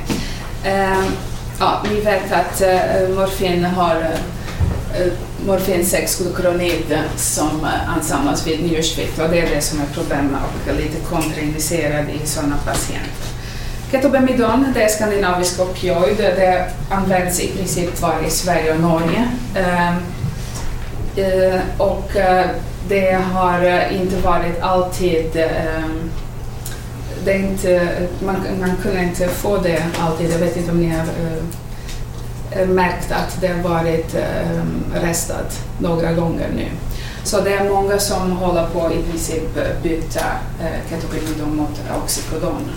Eh, 0.69 1.03
ja, 1.59 1.83
vi 1.89 2.01
vet 2.01 2.31
att 2.31 2.61
morfin 3.15 3.63
har 3.65 3.95
Eh, 4.95 5.11
morfin 5.45 5.81
6-glukronid 5.81 6.99
som 7.15 7.65
eh, 7.65 7.95
ansamlas 7.95 8.47
vid 8.47 8.63
njursvikt 8.63 9.19
och 9.19 9.29
det 9.29 9.39
är 9.39 9.55
det 9.55 9.61
som 9.61 9.79
är 9.79 9.85
problemet 9.93 10.41
och 10.67 10.75
lite 10.75 10.99
kontraindicerad 11.09 12.05
i 12.09 12.27
sådana 12.27 12.55
patienter. 12.65 13.27
Ketobemidon, 13.91 14.65
det 14.73 14.83
är 14.83 14.87
skandinavisk 14.87 15.59
opioid. 15.59 16.17
Det 16.17 16.69
används 16.89 17.39
i 17.39 17.47
princip 17.47 18.01
bara 18.01 18.25
i 18.27 18.29
Sverige 18.29 18.73
och 18.73 18.79
Norge. 18.79 19.27
Ehm, 19.55 19.95
eh, 21.15 21.61
och 21.77 22.11
det 22.87 23.11
har 23.33 23.87
inte 23.91 24.15
varit 24.15 24.61
alltid... 24.61 25.35
Ehm, 25.35 26.11
det 27.25 27.31
är 27.33 27.39
inte, 27.39 27.89
man, 28.25 28.35
man 28.59 28.75
kunde 28.83 29.03
inte 29.03 29.27
få 29.27 29.57
det 29.57 29.83
alltid. 29.99 30.31
Jag 30.31 30.39
vet 30.39 30.57
inte 30.57 30.71
om 30.71 30.79
ni 30.79 30.89
har 30.89 31.05
Eh, 32.51 32.67
märkt 32.67 33.11
att 33.11 33.41
det 33.41 33.53
varit 33.63 34.15
eh, 34.15 35.01
restat 35.01 35.59
några 35.79 36.13
gånger 36.13 36.49
nu. 36.55 36.67
Så 37.23 37.41
det 37.41 37.53
är 37.53 37.69
många 37.69 37.99
som 37.99 38.31
håller 38.31 38.67
på 38.67 38.91
i 38.93 39.03
princip 39.11 39.57
eh, 39.57 39.81
byta 39.83 40.25
eh, 40.61 41.47
mot 41.47 41.81
oxycodon. 42.03 42.69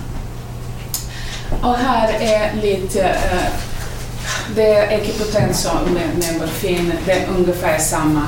Och 1.62 1.74
här 1.74 2.08
är 2.20 2.62
lite, 2.62 3.16
det 4.54 4.74
är 4.74 5.00
ekipotens 5.00 5.68
med, 5.94 6.08
med 6.18 6.40
morfin, 6.40 6.92
det 7.06 7.12
är 7.12 7.28
ungefär 7.38 7.78
samma 7.78 8.22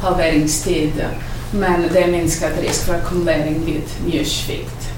halveringstid, 0.00 1.04
men 1.50 1.88
det 1.92 2.02
är 2.02 2.06
minskad 2.06 2.52
risk 2.60 2.84
för 2.84 2.94
ackumulering 2.94 3.64
vid 3.64 3.82
njursvikt. 4.06 4.88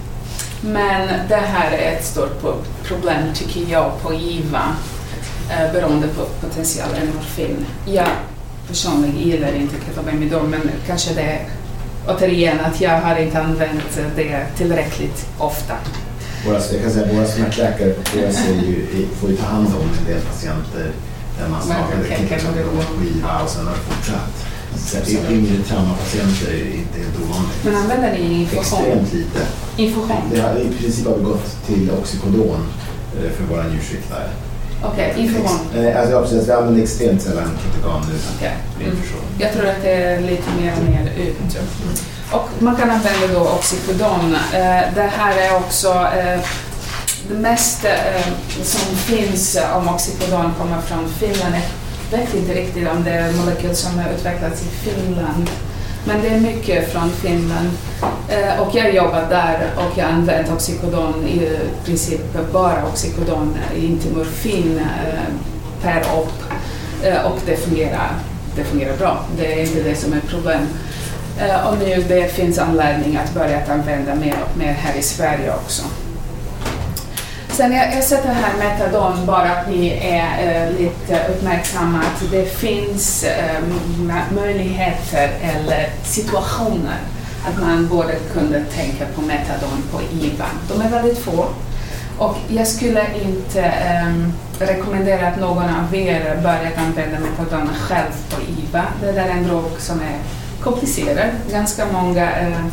Men 0.61 1.09
det 1.29 1.37
här 1.37 1.73
är 1.73 1.93
ett 1.93 2.05
stort 2.05 2.43
problem 2.85 3.35
tycker 3.35 3.73
jag 3.73 4.03
på 4.03 4.15
IVA, 4.15 4.77
eh, 5.51 5.73
beroende 5.73 6.09
på 6.09 6.23
potentialen 6.41 7.07
morfin. 7.15 7.67
Jag 7.87 8.09
personligen 8.69 9.17
gillar 9.19 9.53
inte 9.55 9.75
ketobemidon, 9.87 10.51
men 10.51 10.61
kanske 10.87 11.15
det 11.15 11.21
är 11.23 11.47
återigen 12.09 12.61
att 12.61 12.81
jag 12.81 13.01
har 13.01 13.17
inte 13.17 13.43
använt 13.43 13.99
det 14.17 14.47
tillräckligt 14.57 15.27
ofta. 15.39 15.75
Våra, 16.47 16.55
jag 16.73 16.83
kan 16.83 16.91
säga 16.91 17.13
våra 17.15 17.27
smärtläkare 17.27 17.91
på 17.91 18.03
KS 18.03 18.39
ju, 18.67 19.07
får 19.21 19.31
ju 19.31 19.37
ta 19.37 19.47
hand 19.47 19.67
om 19.67 19.89
en 19.99 20.05
del 20.13 20.21
patienter 20.21 20.91
där 21.41 21.49
man 21.49 21.63
startade 21.63 22.03
okej, 22.05 22.27
kan 22.29 22.39
ketobemidon 22.39 22.77
det- 22.79 22.99
på 22.99 23.19
IVA 23.19 23.43
och 23.43 23.51
sen 23.51 23.67
har 23.67 23.75
fortsatt. 23.75 24.47
Så 24.77 24.97
det 25.07 25.35
yngre 25.35 25.63
traumapatienter 25.69 26.49
är 26.53 26.75
inte 26.83 26.99
helt 26.99 27.17
ovanligt. 27.25 27.65
Men 27.65 27.77
använder 27.77 28.13
ni 28.13 28.41
infusion? 28.41 28.61
Extremt 28.81 29.13
lite. 29.13 29.41
Infusion? 29.77 30.23
Det 30.33 30.41
har, 30.41 30.57
I 30.57 30.69
princip 30.81 31.07
har 31.07 31.17
vi 31.17 31.25
gått 31.25 31.67
till 31.67 31.91
oxycodon 31.91 32.67
eh, 33.17 33.31
för 33.37 33.45
våra 33.55 33.63
njursviktare. 33.69 34.29
Okej, 34.85 35.15
infusion. 35.17 35.59
Eh, 35.77 35.99
Alltså, 36.01 36.13
ja, 36.15 36.21
precis, 36.23 36.49
vi 36.49 36.53
använder 36.53 36.83
extremt 36.83 37.23
sällan 37.23 37.51
ketogan 37.65 38.03
nu. 38.09 38.47
Mm. 38.47 38.93
infusion. 38.93 39.21
Jag 39.39 39.53
tror 39.53 39.67
att 39.69 39.83
det 39.83 39.91
är 39.93 40.21
lite 40.21 40.51
mer 40.61 40.73
och 40.79 40.85
mer 40.85 41.13
ut. 41.17 41.57
Och 42.33 42.49
man 42.59 42.77
kan 42.77 42.91
använda 42.91 43.27
då 43.33 43.41
oxycodon. 43.41 44.35
Eh, 44.55 44.83
Det 44.95 45.11
här 45.17 45.37
är 45.37 45.57
också 45.57 45.89
eh, 45.89 46.41
det 47.29 47.35
mesta 47.35 47.89
som 48.63 48.97
finns 48.97 49.59
om 49.77 49.89
oxycodon 49.89 50.53
kommer 50.59 50.81
från 50.81 51.09
Finland. 51.09 51.55
Jag 52.11 52.19
vet 52.19 52.35
inte 52.35 52.55
riktigt 52.55 52.89
om 52.89 53.05
det 53.05 53.11
är 53.11 53.29
en 53.29 53.37
molekyl 53.37 53.77
som 53.77 53.99
har 53.99 54.11
utvecklats 54.11 54.63
i 54.63 54.67
Finland. 54.91 55.51
Men 56.07 56.23
det 56.23 56.29
är 56.29 56.41
mycket 56.41 56.93
från 56.93 57.11
Finland. 57.11 57.71
Eh, 58.29 58.61
Och 58.61 58.75
jag 58.75 58.95
jobbar 58.95 59.27
där 59.31 59.71
och 59.77 59.99
jag 59.99 60.07
använder 60.11 60.53
oxycodon, 60.55 61.27
i 61.29 61.59
princip 61.85 62.21
bara 62.53 62.87
oxycodon, 62.87 63.57
eh, 63.77 63.85
inte 63.85 64.09
morfin 64.15 64.79
eh, 64.79 65.21
per 65.83 66.03
op. 66.19 66.33
Eh, 67.03 67.27
Och 67.27 67.39
det 67.47 67.57
fungerar, 67.57 68.11
det 68.57 68.65
fungerar 68.65 68.97
bra. 68.97 69.25
Det 69.39 69.53
är 69.53 69.61
inte 69.63 69.83
det 69.83 69.95
som 69.95 70.13
är 70.13 70.21
problem. 70.21 70.61
Eh, 71.41 71.67
Och 71.69 71.79
nu 71.79 72.05
det 72.09 72.33
finns 72.33 72.59
anledning 72.59 73.17
att 73.17 73.35
börja 73.35 73.59
att 73.59 73.69
använda 73.69 74.15
mer 74.15 74.35
och 74.51 74.59
mer 74.59 74.73
här 74.73 74.95
i 74.99 75.03
Sverige 75.03 75.53
också. 75.55 75.83
Sen 77.57 77.73
jag, 77.73 77.95
jag 77.95 78.05
sätter 78.05 78.29
här 78.29 78.59
metadon 78.59 79.27
bara 79.27 79.51
att 79.51 79.69
ni 79.69 79.89
är 80.03 80.67
äh, 80.67 80.73
lite 80.79 81.29
uppmärksamma 81.29 81.99
att 81.99 82.31
det 82.31 82.47
finns 82.47 83.25
äh, 83.25 83.63
möjligheter 84.35 85.31
eller 85.43 85.89
situationer 86.05 86.99
att 87.49 87.61
man 87.61 87.89
borde 87.89 88.15
kunde 88.33 88.65
tänka 88.65 89.05
på 89.15 89.21
metadon 89.21 89.83
på 89.93 90.01
IVA. 90.25 90.47
De 90.69 90.81
är 90.81 90.89
väldigt 90.89 91.19
få 91.19 91.47
och 92.19 92.37
jag 92.49 92.67
skulle 92.67 93.05
inte 93.25 93.65
äh, 93.65 94.29
rekommendera 94.59 95.29
att 95.29 95.41
någon 95.41 95.65
av 95.65 95.95
er 95.95 96.41
börjar 96.43 96.73
använda 96.77 97.19
metadon 97.19 97.69
själv 97.75 98.13
på 98.31 98.41
IVA. 98.43 98.85
Det 99.01 99.13
där 99.13 99.27
är 99.27 99.31
en 99.31 99.49
drog 99.49 99.71
som 99.79 100.01
är 100.01 100.19
komplicerad, 100.61 101.29
ganska 101.51 101.87
många 101.93 102.31
ehm, 102.31 102.71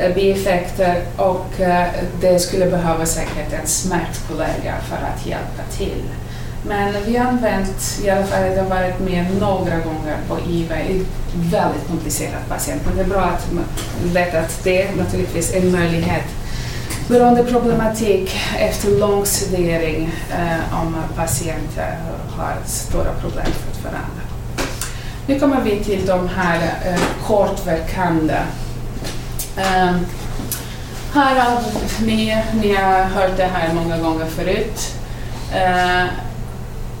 Eh, 0.00 0.14
bieffekter 0.14 1.02
och 1.16 1.60
eh, 1.60 1.88
det 2.20 2.38
skulle 2.38 2.66
behöva 2.66 3.06
säkert 3.06 3.52
en 3.60 3.66
smärtkollega 3.66 4.74
för 4.88 4.96
att 4.96 5.26
hjälpa 5.26 5.62
till. 5.76 6.02
Men 6.66 6.94
vi 7.06 7.16
har 7.16 7.26
använt, 7.26 8.00
i 8.04 8.10
alla 8.10 8.26
fall 8.26 8.42
det 8.42 8.60
har 8.60 8.68
varit 8.68 9.00
med 9.00 9.26
några 9.40 9.78
gånger 9.78 10.16
på 10.28 10.38
IVA 10.50 10.76
väldigt 11.34 11.88
komplicerad 11.88 12.48
patient. 12.48 12.82
Men 12.86 12.96
det 12.96 13.02
är 13.02 13.08
bra 13.08 13.20
att 13.20 13.52
man 13.52 13.64
vet 14.02 14.34
att 14.34 14.64
det 14.64 14.82
är 14.82 14.96
naturligtvis 14.96 15.54
en 15.54 15.72
möjlighet 15.72 16.24
beroendeproblematik 17.08 18.36
efter 18.58 18.90
lång 18.90 19.26
studering 19.26 20.10
eh, 20.30 20.82
om 20.82 20.96
patienter 21.16 21.98
har 22.36 22.56
stora 22.66 23.12
problem 23.20 23.46
fortfarande. 23.66 24.20
Nu 25.26 25.40
kommer 25.40 25.60
vi 25.60 25.84
till 25.84 26.06
de 26.06 26.28
här 26.28 26.60
eh, 26.84 27.00
kortverkande. 27.26 28.36
Eh, 29.56 29.96
här 31.14 31.40
har 31.40 31.62
ni, 32.00 32.42
ni 32.62 32.74
har 32.74 33.04
hört 33.04 33.36
det 33.36 33.44
här 33.52 33.74
många 33.74 33.98
gånger 33.98 34.26
förut. 34.26 34.94
Eh, 35.54 36.04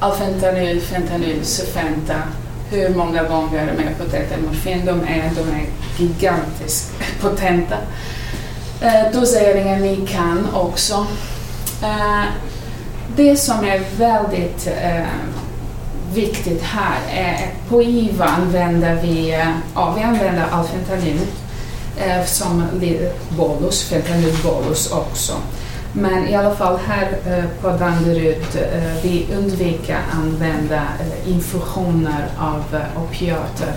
Alfentanyl, 0.00 0.80
fentanyl, 0.80 1.44
Sufenta. 1.44 2.22
Hur 2.70 2.88
många 2.88 3.22
gånger 3.22 3.72
mer 3.78 3.94
potenta 3.98 4.34
än 4.34 4.44
morfin 4.46 4.86
de 4.86 5.00
är. 5.00 5.30
De 5.36 5.40
är 5.40 5.66
gigantiskt 5.98 6.92
potenta. 7.20 7.76
Eh, 8.80 9.12
doseringen 9.12 9.82
ni 9.82 10.06
kan 10.06 10.48
också. 10.54 11.06
Eh, 11.82 12.24
det 13.16 13.36
som 13.36 13.64
är 13.64 13.82
väldigt 13.98 14.66
eh, 14.82 15.06
viktigt 16.14 16.62
här 16.62 16.98
är 17.10 17.34
att 17.34 17.68
på 17.68 17.82
IVA 17.82 18.24
använder 18.24 18.94
vi, 19.02 19.38
ja, 19.74 19.94
vi 19.96 20.02
använder 20.02 20.44
som 22.00 22.08
eh, 22.10 22.24
som 22.24 22.64
li- 22.80 23.10
bolus, 23.28 23.82
fentanylbolus 23.82 24.92
också. 24.92 25.32
Men 25.92 26.28
i 26.28 26.34
alla 26.36 26.54
fall 26.54 26.78
här 26.86 27.08
eh, 27.26 27.44
på 27.62 27.68
Danderyd, 27.68 28.42
eh, 28.54 29.02
vi 29.02 29.26
undviker 29.36 29.98
använda 30.12 30.76
eh, 30.76 31.32
infusioner 31.32 32.26
av 32.38 32.64
opiater 33.04 33.72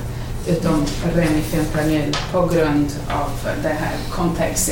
utom 0.48 0.86
remifentanil 1.16 2.18
på 2.32 2.42
grund 2.42 2.92
av 3.10 3.30
det 3.64 3.70
här 3.70 3.92
context 4.12 4.70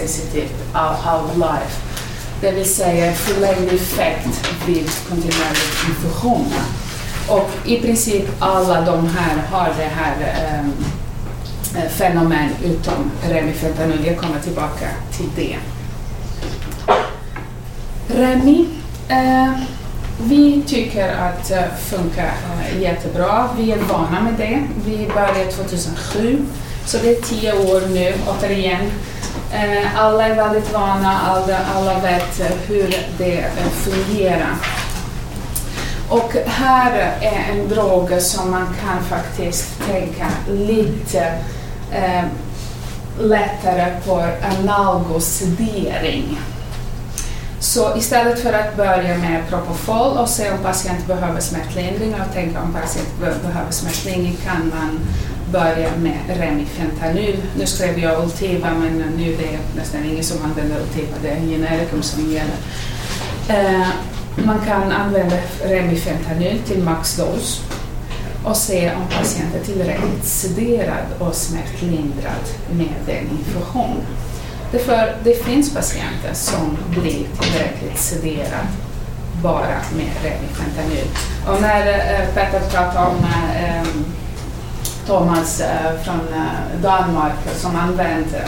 av 0.74 0.96
half-life. 0.96 1.78
det 2.42 2.52
vill 2.52 2.74
säga 2.74 3.14
förlängd 3.14 3.74
effekt 3.74 4.48
vid 4.68 4.90
kontinuerlig 5.10 5.72
infusion. 5.90 6.54
Och 7.28 7.50
i 7.66 7.82
princip 7.82 8.24
alla 8.40 8.82
de 8.82 9.08
här 9.08 9.38
har 9.52 9.74
det 9.78 9.90
här 9.96 10.16
um, 10.60 10.74
Eh, 11.78 11.90
fenomen 11.90 12.50
utom 12.64 13.12
remifentanil. 13.30 14.06
Jag 14.06 14.18
kommer 14.18 14.40
tillbaka 14.40 14.88
till 15.18 15.30
det. 15.36 15.58
Remi. 18.08 18.68
Eh, 19.08 19.52
vi 20.24 20.64
tycker 20.68 21.14
att 21.14 21.50
det 21.50 21.70
funkar 21.80 22.34
eh, 22.62 22.82
jättebra. 22.82 23.50
Vi 23.58 23.72
är 23.72 23.78
vana 23.78 24.22
med 24.22 24.34
det. 24.38 24.64
Vi 24.86 25.08
började 25.14 25.52
2007, 25.52 26.46
så 26.86 26.98
det 26.98 27.18
är 27.18 27.22
tio 27.22 27.54
år 27.54 27.82
nu 27.90 28.14
återigen. 28.28 28.92
Eh, 29.54 30.00
alla 30.00 30.28
är 30.28 30.36
väldigt 30.36 30.74
vana, 30.74 31.20
alla, 31.20 31.58
alla 31.76 32.00
vet 32.00 32.42
hur 32.68 32.96
det 33.18 33.38
eh, 33.38 33.70
fungerar. 33.72 34.56
Och 36.10 36.34
här 36.46 36.92
är 37.22 37.52
en 37.52 37.70
drog 37.70 38.22
som 38.22 38.52
man 38.52 38.68
kan 38.82 39.04
faktiskt 39.04 39.86
tänka 39.88 40.28
lite 40.50 41.34
eh, 41.92 42.24
lättare 43.20 43.92
på 44.06 44.28
analgosedering. 44.60 46.38
Så 47.60 47.98
istället 47.98 48.40
för 48.40 48.54
att 48.54 48.78
börja 48.78 49.18
med 49.18 49.50
Propofol 49.50 50.18
och 50.18 50.30
se 50.30 50.52
om 50.52 50.58
patienten 50.58 51.08
behöver 51.08 51.40
smärtlindring 51.40 52.14
och 52.14 52.34
tänka 52.34 52.62
om 52.62 52.74
patienten 52.74 53.42
behöver 53.44 53.72
smärtlindring 53.72 54.38
kan 54.46 54.72
man 54.76 55.00
börja 55.52 55.90
med 55.98 56.20
Remifentanyl. 56.28 57.38
Nu 57.58 57.66
skrev 57.66 58.00
jag 58.00 58.24
Ultiva 58.24 58.70
men 58.70 58.98
nu 59.18 59.34
är 59.34 59.38
det 59.38 59.60
nästan 59.76 60.06
ingen 60.06 60.24
som 60.24 60.46
använder 60.46 60.82
Ultiva, 60.82 61.16
det 61.22 61.30
är 61.30 61.40
generikum 61.40 62.04
som 62.04 62.32
gäller. 62.32 62.58
Eh, 63.50 63.88
man 64.36 64.60
kan 64.68 64.92
använda 64.92 65.36
Remifentanyl 65.64 66.60
till 66.60 66.84
maxdos 66.84 67.62
och 68.44 68.58
se 68.58 68.92
om 68.96 69.08
patienten 69.18 69.62
är 69.62 69.66
tillräckligt 69.66 70.26
sederad 70.26 71.06
och 71.20 71.36
smärtlindrad 71.36 72.46
med 72.72 72.96
den 73.06 73.30
infusion. 73.30 74.02
Därför 74.72 75.16
det 75.24 75.44
finns 75.44 75.74
patienter 75.74 76.34
som 76.34 76.78
blir 76.90 77.28
tillräckligt 77.40 78.00
sederad 78.00 78.68
bara 79.44 79.82
med 79.96 80.10
Remifentanyl. 80.24 81.08
Och 81.48 81.62
när 81.62 81.88
eh, 81.88 82.28
Petter 82.34 82.60
pratar 82.60 83.06
om 83.06 83.18
eh, 83.56 83.88
Thomas 85.08 85.62
eh, 85.62 86.02
från 86.04 86.20
Danmark 86.82 87.34
som 87.56 87.76
använder 87.76 88.46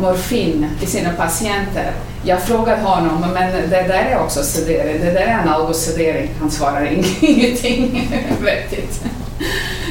morfin 0.00 0.70
till 0.78 0.88
sina 0.88 1.12
patienter. 1.12 1.92
Jag 2.24 2.42
frågade 2.42 2.82
honom, 2.82 3.30
men 3.34 3.52
det 3.52 3.82
där 3.82 4.04
är 4.10 4.18
också 4.18 4.42
sedering, 4.42 5.00
det 5.00 5.10
där 5.10 5.20
är 5.20 5.38
analgosedering. 5.38 6.30
Han 6.40 6.50
svarar 6.50 6.86
ingenting 7.20 8.10
vettigt. 8.40 9.02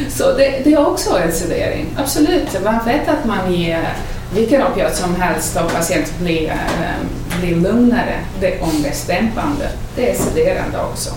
Så 0.09 0.33
det, 0.33 0.61
det, 0.63 0.73
är 0.73 0.87
också 0.87 1.17
en 1.17 1.31
sedering, 1.31 1.85
absolut. 1.97 2.63
Man 2.63 2.85
vet 2.85 3.09
att 3.09 3.25
man 3.25 3.53
ger 3.53 3.93
vilken 4.33 4.63
opiat 4.63 4.95
som 4.95 5.15
helst 5.15 5.57
och 5.57 5.71
patienten 5.73 6.13
blir, 6.19 6.49
ehm, 6.49 7.39
blir 7.41 7.55
lugnare. 7.55 8.19
Det 8.39 8.55
är 8.55 8.63
ångestdämpande, 8.63 9.69
det 9.95 10.11
är 10.11 10.15
sederande 10.15 10.77
också. 10.91 11.09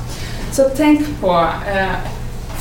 Så 0.53 0.71
tänk 0.77 1.21
på 1.21 1.47
eh, 1.75 1.87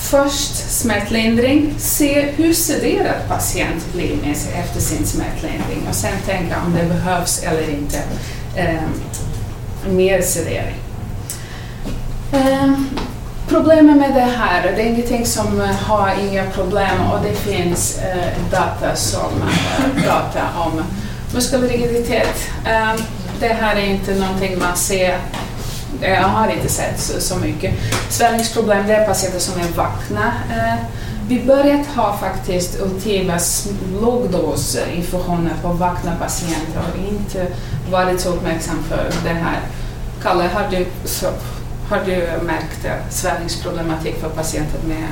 först 0.01 0.69
smärtlindring, 0.69 1.73
se 1.77 2.21
hur 2.21 2.53
sederad 2.53 3.27
patient 3.27 3.93
blir 3.93 4.15
med 4.15 4.37
sig 4.37 4.53
efter 4.53 4.79
sin 4.79 5.05
smärtlindring 5.05 5.87
och 5.89 5.95
sen 5.95 6.17
tänka 6.25 6.55
om 6.65 6.73
det 6.73 6.85
behövs 6.85 7.43
eller 7.43 7.69
inte 7.69 7.97
eh, 8.55 8.81
mer 9.89 10.21
sedering. 10.21 10.75
Ehm, 12.33 12.89
problemet 13.49 13.97
med 13.97 14.13
det 14.13 14.31
här, 14.37 14.63
det 14.75 14.81
är 14.81 14.85
ingenting 14.85 15.25
som 15.25 15.61
eh, 15.61 15.67
har 15.67 16.13
inga 16.19 16.43
problem 16.51 17.01
och 17.11 17.23
det 17.23 17.35
finns 17.35 17.97
eh, 17.97 18.51
data 18.51 18.95
som 18.95 19.31
data 20.05 20.07
pratar 20.07 20.49
om 20.65 20.83
muskelrigiditet. 21.33 22.49
Eh, 22.65 22.93
det 23.39 23.47
här 23.47 23.75
är 23.75 23.85
inte 23.85 24.15
någonting 24.15 24.59
man 24.59 24.77
ser, 24.77 25.19
jag 26.01 26.27
har 26.27 26.49
inte 26.49 26.69
sett 26.69 26.99
så, 26.99 27.21
så 27.21 27.35
mycket. 27.35 27.73
Svällningsproblem, 28.09 28.87
det 28.87 28.95
är 28.95 29.07
patienter 29.07 29.39
som 29.39 29.61
är 29.61 29.67
vakna. 29.75 30.33
Eh, 30.49 30.75
vi 31.27 31.43
börjat 31.45 31.87
ha 31.87 32.17
faktiskt 32.17 32.81
ultima 32.81 33.39
lågdosinfusioner 34.01 35.53
på 35.61 35.67
vakna 35.67 36.15
patienter 36.15 36.81
och 36.91 37.11
inte 37.13 37.47
varit 37.91 38.21
så 38.21 38.29
uppmärksam 38.29 38.83
för 38.83 39.11
det 39.23 39.33
här. 39.33 39.59
Kalle, 40.23 40.49
har 40.53 40.67
du 40.71 40.85
så 41.05 41.27
har 41.91 42.01
du 42.05 42.45
märkt 42.45 42.87
svällningsproblematik 43.09 44.15
för 44.21 44.29
patienter 44.29 44.79
med, 44.87 45.07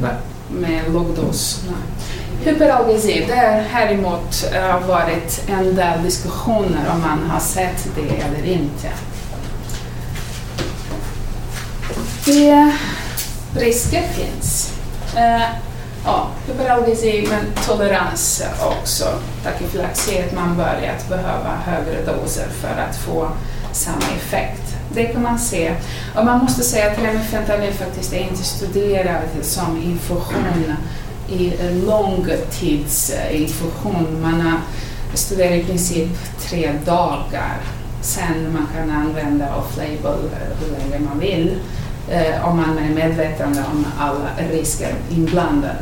Nej. 0.00 0.14
med 0.48 0.92
lågdos? 0.92 1.62
Nej. 1.66 2.54
Hyperalgesi, 2.54 3.24
det 3.28 3.34
har 3.34 3.60
häremot 3.60 4.44
uh, 4.54 4.88
varit 4.88 5.44
en 5.48 5.74
del 5.76 6.02
diskussioner 6.02 6.90
om 6.94 7.00
man 7.00 7.30
har 7.30 7.40
sett 7.40 7.88
det 7.94 8.16
eller 8.16 8.52
inte. 8.52 8.88
Det 12.24 12.72
risker 13.56 14.02
finns. 14.02 14.72
Uh, 15.14 15.42
ja, 16.04 16.28
hyperalgesi 16.46 17.28
men 17.28 17.44
tolerans 17.66 18.42
också. 18.60 19.04
Takiflaxi, 19.44 20.18
att 20.18 20.34
man 20.34 20.56
börjat 20.56 21.08
behöva 21.08 21.56
högre 21.64 22.04
doser 22.04 22.46
för 22.60 22.68
att 22.68 22.96
få 22.96 23.28
samma 23.72 24.06
effekt. 24.16 24.76
Det 24.94 25.04
kan 25.04 25.22
man 25.22 25.38
se. 25.38 25.74
Och 26.16 26.24
man 26.24 26.38
måste 26.38 26.62
säga 26.62 26.90
att 26.90 26.98
remifentanil 26.98 27.72
faktiskt 27.72 28.12
är 28.12 28.20
inte 28.20 28.44
studerad 28.44 29.22
som 29.42 29.82
infusion 29.82 30.74
i 31.28 31.52
långtidsinfusion. 31.86 34.06
Eh, 34.06 34.12
man 34.22 34.40
har 34.40 34.60
studerat 35.14 35.52
i 35.52 35.64
princip 35.64 36.08
tre 36.48 36.72
dagar. 36.84 37.60
Sen 38.02 38.52
man 38.52 38.68
kan 38.76 38.90
använda 38.90 39.56
off-label 39.56 40.18
hur 40.60 40.70
länge 40.72 40.98
man 41.08 41.18
vill 41.18 41.58
eh, 42.10 42.48
om 42.48 42.56
man 42.56 42.78
är 42.78 42.94
medveten 42.94 43.58
om 43.72 43.86
alla 43.98 44.48
risker 44.52 44.94
inblandade. 45.10 45.76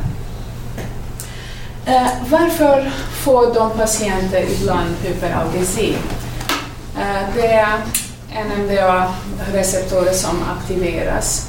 Eh, 1.87 2.09
varför 2.29 2.91
får 3.25 3.55
de 3.55 3.71
patienter 3.71 4.43
ibland 4.43 4.95
hyperalgesi? 5.03 5.97
Eh, 6.99 7.35
det 7.35 7.67
NMDA-receptorer 8.35 10.13
som 10.13 10.37
aktiveras. 10.59 11.47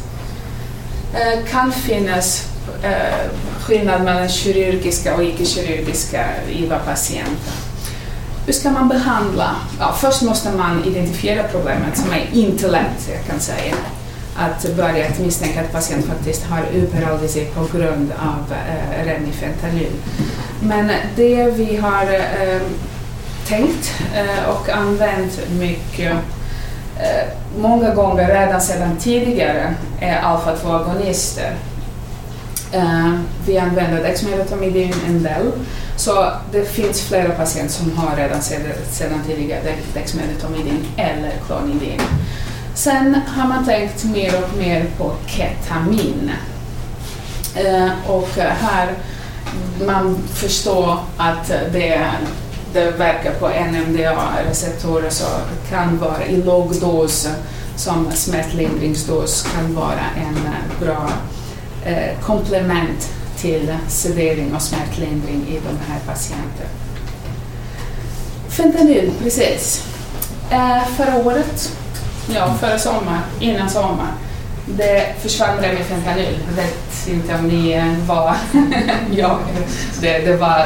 Eh, 1.13 1.45
kan 1.51 1.71
finnas 1.71 2.47
eh, 2.83 3.31
skillnad 3.59 4.03
mellan 4.03 4.29
kirurgiska 4.29 5.15
och 5.15 5.23
icke-kirurgiska 5.23 6.25
IVA-patienter. 6.49 7.53
Hur 8.45 8.53
ska 8.53 8.71
man 8.71 8.87
behandla? 8.87 9.55
Ja, 9.79 9.95
först 9.97 10.21
måste 10.21 10.51
man 10.51 10.83
identifiera 10.85 11.43
problemet 11.43 11.97
som 11.97 12.11
är 12.11 12.29
inte 12.33 12.67
lätt, 12.67 13.09
jag 13.15 13.25
kan 13.25 13.39
säga. 13.39 13.75
Att 14.35 14.75
börja 14.75 15.07
att 15.07 15.19
misstänka 15.19 15.61
att 15.61 15.71
patienten 15.71 16.09
faktiskt 16.09 16.43
har 16.43 16.63
hyperalgesi 16.71 17.45
på 17.55 17.77
grund 17.77 18.11
av 18.11 18.53
eh, 18.53 19.05
remifentanyl. 19.05 19.91
Men 20.61 20.91
det 21.15 21.51
vi 21.55 21.77
har 21.77 22.03
eh, 22.03 22.61
tänkt 23.47 23.93
eh, 24.15 24.49
och 24.49 24.69
använt 24.69 25.39
mycket 25.59 26.15
Eh, 27.01 27.27
många 27.57 27.95
gånger 27.95 28.27
redan 28.27 28.61
sedan 28.61 28.97
tidigare 28.99 29.75
är 29.99 30.21
alfa-2-agonister. 30.21 31.53
Eh, 32.71 33.13
vi 33.45 33.57
använder 33.57 34.03
dexmedetomidin 34.03 34.93
en 35.07 35.23
del, 35.23 35.51
så 35.95 36.31
det 36.51 36.65
finns 36.65 37.01
flera 37.01 37.29
patienter 37.29 37.73
som 37.73 37.97
har 37.97 38.15
redan 38.15 38.41
sedan, 38.41 38.61
sedan 38.91 39.19
tidigare 39.27 39.61
dexmedetomidin 39.93 40.85
eller 40.97 41.31
klonidin. 41.47 42.01
Sen 42.73 43.21
har 43.27 43.47
man 43.47 43.65
tänkt 43.65 44.03
mer 44.03 44.43
och 44.43 44.57
mer 44.57 44.85
på 44.97 45.11
ketamin. 45.27 46.31
Eh, 47.55 47.89
och 48.07 48.29
här 48.37 48.93
man 49.85 50.17
förstår 50.33 50.97
att 51.17 51.47
det 51.47 52.07
det 52.73 52.91
verkar 52.91 53.31
på 53.33 53.47
NMDA-receptorer 53.47 55.09
så 55.09 55.25
kan 55.69 55.97
vara 55.97 56.25
i 56.25 56.43
låg 56.43 56.75
dos 56.79 57.27
som 57.75 58.11
smärtlindringsdos 58.11 59.47
kan 59.55 59.75
vara 59.75 60.05
en 60.17 60.37
bra 60.85 61.09
eh, 61.85 62.19
komplement 62.21 63.09
till 63.37 63.75
sedering 63.87 64.55
och 64.55 64.61
smärtlindring 64.61 65.47
i 65.47 65.53
de 65.53 65.91
här 65.91 65.99
patienterna. 66.07 66.69
Fentanyl, 68.49 69.11
precis. 69.23 69.85
Eh, 70.49 70.83
förra 70.97 71.15
året, 71.15 71.77
ja 72.27 72.53
förra 72.59 72.79
sommar, 72.79 73.19
innan 73.39 73.69
sommar, 73.69 74.11
det 74.65 75.15
försvann 75.21 75.61
det 75.61 75.73
med 75.73 75.85
fentanyl. 75.85 76.39
Jag 76.47 76.63
vet 76.63 77.07
inte 77.07 77.35
om 77.35 77.47
ni 77.47 77.71
eh, 77.71 78.07
var... 78.07 78.35
ja, 79.11 79.39
det, 80.01 80.19
det 80.19 80.37
var 80.37 80.65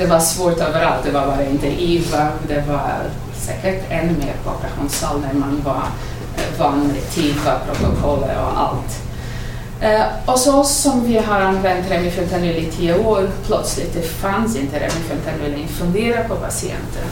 det 0.00 0.06
var 0.06 0.20
svårt 0.20 0.60
överallt. 0.60 1.04
Det 1.04 1.10
var 1.10 1.26
bara 1.26 1.44
inte 1.44 1.66
IVA, 1.66 2.28
det 2.48 2.64
var 2.68 2.92
säkert 3.32 3.84
ännu 3.90 4.12
mer 4.12 4.34
på 4.44 4.50
operationssal 4.50 5.20
när 5.20 5.40
man 5.40 5.62
var 5.64 5.82
eh, 6.36 6.58
van 6.58 6.86
med 6.86 7.10
tid, 7.10 7.34
protokollet 7.66 8.38
och 8.38 8.60
allt. 8.60 9.02
Eh, 9.80 10.06
och 10.26 10.38
så 10.38 10.64
som 10.64 11.04
vi 11.04 11.18
har 11.18 11.40
använt 11.40 11.90
Remifentanyl 11.90 12.56
i 12.56 12.70
tio 12.70 12.98
år, 12.98 13.30
plötsligt 13.46 13.94
det 13.94 14.02
fanns 14.02 14.56
inte 14.56 14.76
remifentanil 14.76 15.68
Fundera 15.68 16.24
på 16.24 16.34
patienten. 16.34 17.04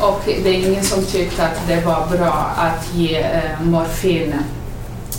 Och 0.00 0.20
det 0.26 0.48
är 0.48 0.68
ingen 0.68 0.84
som 0.84 1.04
tyckte 1.04 1.44
att 1.44 1.68
det 1.68 1.80
var 1.80 2.06
bra 2.06 2.50
att 2.56 2.94
ge 2.94 3.18
eh, 3.18 3.60
morfin 3.62 4.34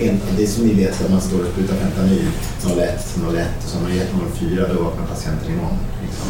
en, 0.00 0.20
det 0.36 0.42
är 0.42 0.46
som 0.46 0.66
ni 0.66 0.74
vet 0.74 1.04
att 1.04 1.10
man 1.10 1.20
står 1.20 1.38
och 1.38 1.52
sprutar 1.52 1.76
fentanyl 1.76 2.28
01, 2.78 3.16
01 3.34 3.48
och 3.58 3.68
så 3.68 3.76
har 3.76 3.82
man 3.82 3.96
gett 3.96 4.08
04 4.38 4.66
då 4.74 4.82
vaknar 4.82 5.06
patienten 5.06 5.52
imorgon. 5.52 5.78
Liksom. 6.02 6.26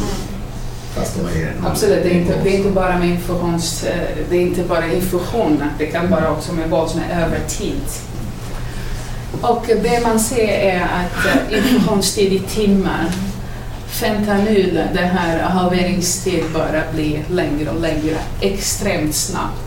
Fast 0.95 1.23
man 1.23 1.33
ger 1.33 1.53
Absolut, 1.65 2.03
det 2.03 2.09
är, 2.09 2.13
inte, 2.13 2.39
det 2.43 2.49
är 2.49 2.57
inte 2.57 2.69
bara 2.69 2.99
med 2.99 3.09
infusions, 3.09 3.83
eh, 3.83 4.17
det 4.29 4.37
är 4.37 4.41
inte 4.41 4.63
bara 4.63 4.93
infusion, 4.93 5.63
det 5.77 5.85
kan 5.85 6.11
vara 6.11 6.31
också 6.31 6.53
med 6.53 6.69
våld 6.69 6.89
som 6.89 6.99
är 6.99 7.25
över 7.25 7.39
tid. 7.47 7.81
Och 9.41 9.65
det 9.67 10.03
man 10.03 10.19
ser 10.19 10.47
är 10.47 10.81
att 10.81 11.51
eh, 11.51 11.57
infusionstid 11.57 12.33
i 12.33 12.39
timmar, 12.39 13.11
fentanyl, 13.87 14.73
den 14.93 15.07
här 15.07 15.39
halveringstid 15.39 16.43
bara 16.53 16.81
blir 16.93 17.23
längre 17.29 17.69
och 17.69 17.81
längre 17.81 18.17
extremt 18.41 19.15
snabbt. 19.15 19.66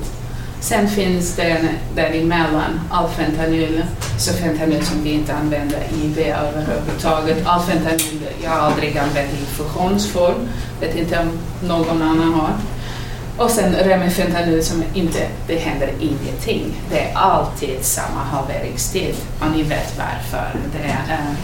Sen 0.60 0.88
finns 0.88 1.36
det 1.36 1.58
däremellan 1.94 2.80
alfentanyl, 2.90 3.84
så 4.18 4.32
fentanyl 4.32 4.84
som 4.84 5.02
vi 5.02 5.10
inte 5.10 5.34
använder 5.34 5.78
i 5.78 6.04
IV 6.04 6.18
överhuvudtaget. 6.18 7.46
Alfentanyl 7.46 8.26
jag 8.42 8.50
har 8.50 8.58
aldrig 8.58 8.98
använt 8.98 9.32
i 9.32 9.40
infusionsform, 9.40 10.48
vet 10.80 10.96
inte 10.96 11.18
om 11.18 11.38
någon 11.68 12.02
annan 12.02 12.34
har. 12.34 12.50
Och 13.40 13.50
sen 13.50 13.74
remifentanyl 13.74 14.64
som 14.64 14.84
inte, 14.94 15.28
det 15.46 15.58
händer 15.58 15.92
ingenting. 16.00 16.80
Det 16.90 17.00
är 17.00 17.14
alltid 17.14 17.84
samma 17.84 18.20
halveringstid 18.20 19.14
och 19.40 19.56
ni 19.56 19.62
vet 19.62 19.98
varför. 19.98 20.50
Det 20.72 20.88
är 20.88 21.14
eh, 21.14 21.26
äh, 21.28 21.34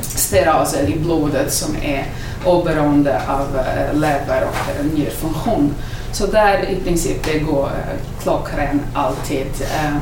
steraser 0.00 0.88
i 0.88 0.98
blodet 0.98 1.52
som 1.52 1.76
är 1.76 2.06
oberoende 2.44 3.22
av 3.28 3.58
äh, 3.58 3.94
lever 3.94 4.44
och 4.44 4.84
njurfunktion. 4.94 5.74
Så 6.14 6.26
där 6.26 6.70
i 6.70 6.76
princip 6.84 7.24
det 7.24 7.38
går 7.38 7.66
eh, 7.66 8.22
klockren 8.22 8.80
alltid 8.94 9.46
eh, 9.60 9.96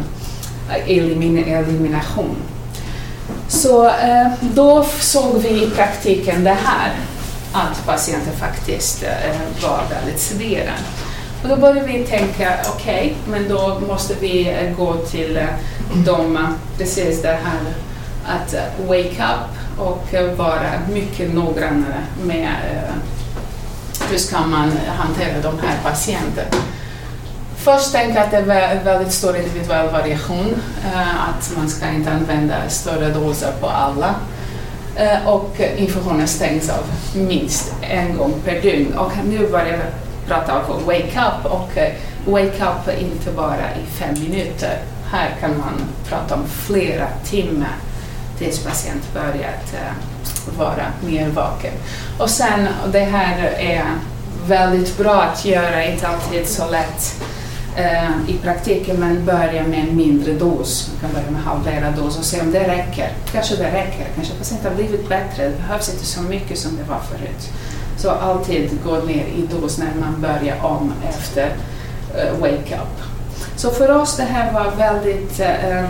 elimin 0.87 1.45
elimination. 1.45 2.37
Så 3.49 3.87
eh, 3.87 4.27
då 4.41 4.85
såg 5.01 5.39
vi 5.39 5.65
i 5.65 5.71
praktiken 5.71 6.45
det 6.45 6.57
här, 6.65 6.93
att 7.53 7.87
patienten 7.87 8.33
faktiskt 8.33 9.03
eh, 9.03 9.63
var 9.63 9.81
väldigt 9.91 10.21
sederad. 10.21 10.81
Och 11.43 11.49
då 11.49 11.57
började 11.57 11.87
vi 11.87 12.05
tänka, 12.05 12.55
okej, 12.75 12.95
okay, 12.95 13.13
men 13.27 13.49
då 13.49 13.81
måste 13.89 14.15
vi 14.21 14.49
eh, 14.49 14.77
gå 14.77 14.95
till 14.95 15.37
eh, 15.37 15.45
de, 16.07 16.39
precis 16.79 17.23
det 17.23 17.39
här 17.45 17.61
att 18.27 18.55
eh, 18.55 18.87
wake 18.87 19.09
up 19.09 19.79
och 19.79 20.15
eh, 20.15 20.35
vara 20.35 20.71
mycket 20.93 21.35
noggrannare 21.35 22.03
med 22.25 22.49
hur 24.13 24.19
ska 24.19 24.41
man 24.41 24.73
hantera 24.87 25.41
de 25.43 25.59
här 25.67 25.79
patienterna? 25.83 26.63
Först 27.57 27.93
tänka 27.93 28.25
att 28.25 28.31
det 28.31 28.37
är 28.37 28.85
väldigt 28.85 29.13
stor 29.13 29.37
individuell 29.37 29.89
variation, 29.89 30.55
eh, 30.85 31.29
att 31.29 31.53
man 31.57 31.69
ska 31.69 31.89
inte 31.89 32.13
använda 32.13 32.55
större 32.69 33.11
doser 33.11 33.53
på 33.61 33.67
alla. 33.67 34.15
Eh, 34.97 35.29
och 35.29 35.61
infusionen 35.77 36.29
stängs 36.29 36.71
av 36.71 36.85
minst 37.15 37.75
en 37.81 38.17
gång 38.17 38.35
per 38.45 38.61
dygn. 38.61 38.95
Och 38.95 39.13
nu 39.25 39.39
börjar 39.47 39.77
vi 39.77 39.83
prata 40.29 40.63
om 40.63 40.85
wake 40.85 41.23
up 41.27 41.53
och 41.53 41.79
eh, 41.79 41.93
wake 42.27 42.65
up 42.65 43.01
inte 43.01 43.31
bara 43.37 43.75
i 43.83 43.87
fem 43.91 44.15
minuter. 44.15 44.79
Här 45.11 45.37
kan 45.41 45.51
man 45.51 45.75
prata 46.09 46.35
om 46.35 46.47
flera 46.47 47.07
timmar 47.25 47.77
tills 48.39 48.59
patient 48.59 49.15
börjat 49.15 49.75
vara 50.59 50.87
mer 51.01 51.29
vaken. 51.29 51.73
Och 52.19 52.31
sen, 52.31 52.69
det 52.93 53.05
här 53.05 53.39
är 53.59 53.85
väldigt 54.47 54.99
bra 54.99 55.23
att 55.23 55.45
göra, 55.45 55.85
inte 55.85 56.09
alltid 56.09 56.49
så 56.49 56.71
lätt 56.71 57.23
eh, 57.77 58.11
i 58.29 58.39
praktiken, 58.43 58.97
men 58.97 59.25
börja 59.25 59.67
med 59.67 59.89
en 59.89 59.97
mindre 59.97 60.33
dos. 60.33 60.91
Man 60.93 61.01
kan 61.01 61.13
börja 61.13 61.31
med 61.31 61.43
halverad 61.43 61.95
dos 61.95 62.19
och 62.19 62.25
se 62.25 62.41
om 62.41 62.53
det 62.53 62.69
räcker. 62.69 63.13
Kanske 63.33 63.57
det 63.57 63.71
räcker, 63.71 64.07
kanske 64.15 64.35
patienten 64.35 64.71
har 64.71 64.77
blivit 64.77 65.09
bättre, 65.09 65.49
det 65.49 65.57
behövs 65.57 65.89
inte 65.89 66.07
så 66.07 66.23
mycket 66.23 66.59
som 66.59 66.77
det 66.77 66.85
var 66.91 67.01
förut. 67.01 67.51
Så 67.97 68.11
alltid 68.11 68.71
gå 68.85 68.97
ner 68.97 69.25
i 69.25 69.49
dos 69.51 69.79
när 69.79 69.95
man 70.01 70.21
börjar 70.21 70.65
om 70.65 70.93
efter 71.09 71.53
eh, 72.17 72.41
wake 72.41 72.75
up. 72.75 73.03
Så 73.57 73.71
för 73.71 73.91
oss 73.91 74.17
det 74.17 74.23
här 74.23 74.53
var 74.53 74.71
väldigt 74.71 75.41
eh, 75.41 75.85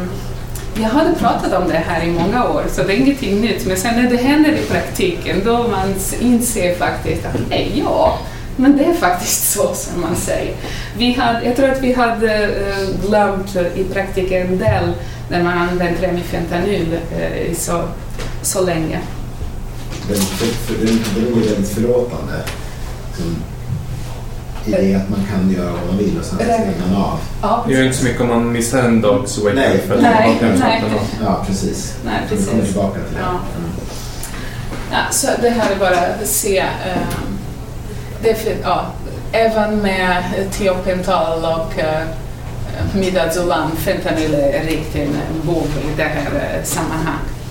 jag 0.75 0.89
hade 0.89 1.15
pratat 1.15 1.53
om 1.53 1.69
det 1.69 1.75
här 1.75 2.05
i 2.05 2.11
många 2.11 2.49
år, 2.49 2.65
så 2.73 2.83
det 2.83 2.93
är 2.93 2.97
ingenting 2.97 3.41
nytt. 3.41 3.67
Men 3.67 3.77
sen 3.77 4.03
när 4.03 4.11
det 4.11 4.17
händer 4.17 4.53
i 4.53 4.63
praktiken, 4.67 5.43
då 5.45 5.69
man 5.69 5.95
inser 6.21 6.75
faktiskt 6.75 7.27
att 7.27 7.37
nej, 7.49 7.83
ja, 7.85 8.19
men 8.57 8.77
det 8.77 8.85
är 8.85 8.95
faktiskt 8.95 9.53
så 9.53 9.75
som 9.75 10.01
man 10.01 10.17
säger. 10.17 10.55
Vi 10.97 11.13
hade, 11.13 11.45
jag 11.45 11.57
tror 11.57 11.69
att 11.69 11.81
vi 11.81 11.93
hade 11.93 12.45
eh, 12.45 13.09
glömt 13.09 13.57
i 13.75 13.85
praktiken 13.85 14.47
en 14.47 14.59
del 14.59 14.93
när 15.31 15.43
man 15.43 15.59
använt 15.59 16.03
remifentanyl 16.03 16.99
eh, 17.19 17.55
så, 17.55 17.83
så 18.43 18.65
länge. 18.65 19.01
Den, 20.09 20.19
den, 20.69 21.05
den 21.15 21.43
är 21.43 21.49
väldigt 21.49 21.69
förlåtande. 21.69 22.45
I 24.67 24.71
det 24.71 24.95
att 24.95 25.11
man 25.11 25.21
kan 25.31 25.53
göra 25.53 25.71
vad 25.71 25.87
man 25.87 25.99
vill 25.99 26.19
och 26.19 26.25
sen 26.25 26.39
stänger 26.39 26.73
man 26.89 27.03
av. 27.03 27.19
Ja, 27.43 27.65
det 27.67 27.75
gör 27.75 27.85
inte 27.85 27.97
så 27.97 28.05
mycket 28.05 28.21
om 28.21 28.29
man 28.29 28.53
missar 28.53 28.83
en 28.83 29.01
dags 29.01 29.39
wake 29.39 29.55
Nej, 29.55 29.79
för 29.79 29.95
att 29.95 30.03
nej, 30.03 30.39
man 30.41 30.59
nej. 30.59 30.83
Ja, 31.25 31.45
precis. 31.47 31.97
Nej, 32.05 32.15
precis. 32.29 32.49
Kommer 32.49 32.65
tillbaka 32.65 33.01
till 33.01 33.15
det. 33.15 33.21
Ja. 33.21 33.29
Mm. 33.29 33.71
Ja, 34.93 34.99
så 35.11 35.27
det 35.43 35.49
här 35.49 35.71
är 35.73 35.77
bara 35.77 35.99
att 35.99 36.27
se 36.27 36.61
um, 36.61 37.39
det, 38.23 38.57
ja, 38.63 38.87
även 39.33 39.79
med 39.79 40.23
tiopental 40.53 41.45
och 41.45 41.79
uh, 41.79 43.01
midazolam, 43.01 43.77
fentanyl 43.77 44.35
är 44.35 44.65
riktigt 44.65 45.09
en 45.09 45.47
bov 45.47 45.67
i 45.83 45.97
det 45.97 46.03
här 46.03 46.35
uh, 46.35 46.65
sammanhanget. 46.65 47.42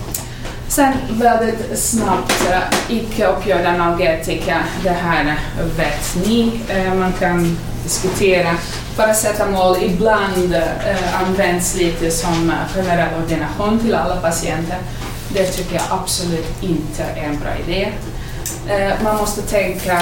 Sen 0.72 0.94
väldigt 1.10 1.80
snabbt, 1.80 2.44
icke-opioid 2.90 3.66
analgetika, 3.66 4.64
det 4.84 4.90
här 4.90 5.40
vet 5.78 6.28
ni. 6.28 6.62
Eh, 6.70 6.94
man 6.94 7.14
kan 7.14 7.58
diskutera. 7.84 8.56
Paracetamol 8.98 9.78
ibland 9.82 10.54
eh, 10.54 11.22
används 11.24 11.76
lite 11.76 12.12
som 12.12 12.54
generell 12.76 13.24
ordination 13.24 13.80
till 13.80 13.96
alla 13.96 14.16
patienter. 14.16 14.78
Det 15.34 15.46
tycker 15.46 15.76
jag 15.76 15.84
absolut 15.90 16.64
inte 16.64 17.04
är 17.04 17.24
en 17.24 17.40
bra 17.40 17.52
idé. 17.68 17.90
Eh, 18.70 19.04
man 19.04 19.18
måste 19.18 19.42
tänka, 19.42 20.02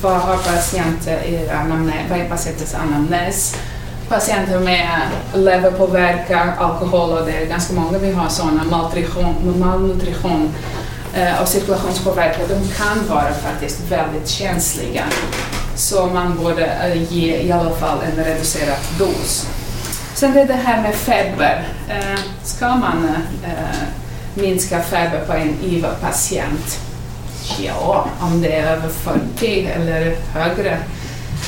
vad 0.00 0.20
har 0.20 0.36
patienten 0.36 1.18
i 1.24 1.48
anamnes, 1.48 2.10
vad 2.10 2.18
är 2.18 2.28
patientens 2.28 2.74
anamnes? 2.74 3.56
Patienter 4.08 4.60
med 4.60 5.00
leverpåverkan, 5.34 6.48
alkohol 6.58 7.10
och 7.10 7.26
det 7.26 7.32
är 7.32 7.46
ganska 7.46 7.74
många 7.74 7.98
vi 7.98 8.12
har 8.12 8.28
sådana, 8.28 8.64
malnutrition, 8.64 9.58
malnutrition 9.58 10.54
och 11.40 11.48
cirkulationspåverkan, 11.48 12.48
de 12.48 12.68
kan 12.74 13.08
vara 13.08 13.34
faktiskt 13.34 13.80
väldigt 13.90 14.28
känsliga. 14.28 15.04
Så 15.76 16.06
man 16.06 16.36
borde 16.36 16.66
eh, 16.66 17.12
ge 17.12 17.36
i 17.36 17.52
alla 17.52 17.70
fall 17.70 17.98
en 18.02 18.24
reducerad 18.24 18.78
dos. 18.98 19.46
Sen 20.14 20.32
det 20.32 20.40
är 20.40 20.46
det 20.46 20.54
här 20.54 20.82
med 20.82 20.94
feber. 20.94 21.68
Eh, 21.88 22.20
ska 22.42 22.68
man 22.68 23.08
minska 24.34 24.82
feber 24.82 25.24
på 25.26 25.32
en 25.32 25.56
IVA-patient? 25.62 26.78
Ja, 27.58 28.08
om 28.20 28.42
det 28.42 28.56
är 28.56 28.72
över 28.72 28.88
40 28.88 29.66
eller 29.66 30.16
högre. 30.32 30.78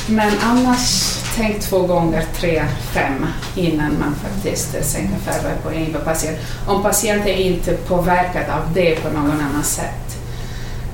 Men 0.07 0.31
annars 0.43 1.16
tänk 1.37 1.61
två 1.61 1.79
gånger 1.79 2.23
tre, 2.35 2.63
fem 2.93 3.25
innan 3.55 3.99
man 3.99 4.15
faktiskt 4.15 4.75
sänker 4.81 5.17
färre 5.17 5.53
på 5.63 5.71
en 5.71 5.93
patient. 6.05 6.37
Om 6.67 6.83
patienten 6.83 7.33
inte 7.33 7.71
är 7.71 7.77
påverkad 7.77 8.49
av 8.49 8.73
det 8.73 8.95
på 8.95 9.09
någon 9.09 9.41
annan 9.41 9.63
sätt. 9.63 10.17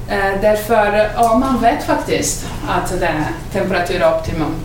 Eh, 0.10 0.42
därför, 0.42 1.12
ja, 1.16 1.38
man 1.38 1.62
vet 1.62 1.84
faktiskt 1.84 2.46
att 2.68 2.90
den 2.90 3.04
är 3.04 3.32
temperaturoptimum 3.54 4.56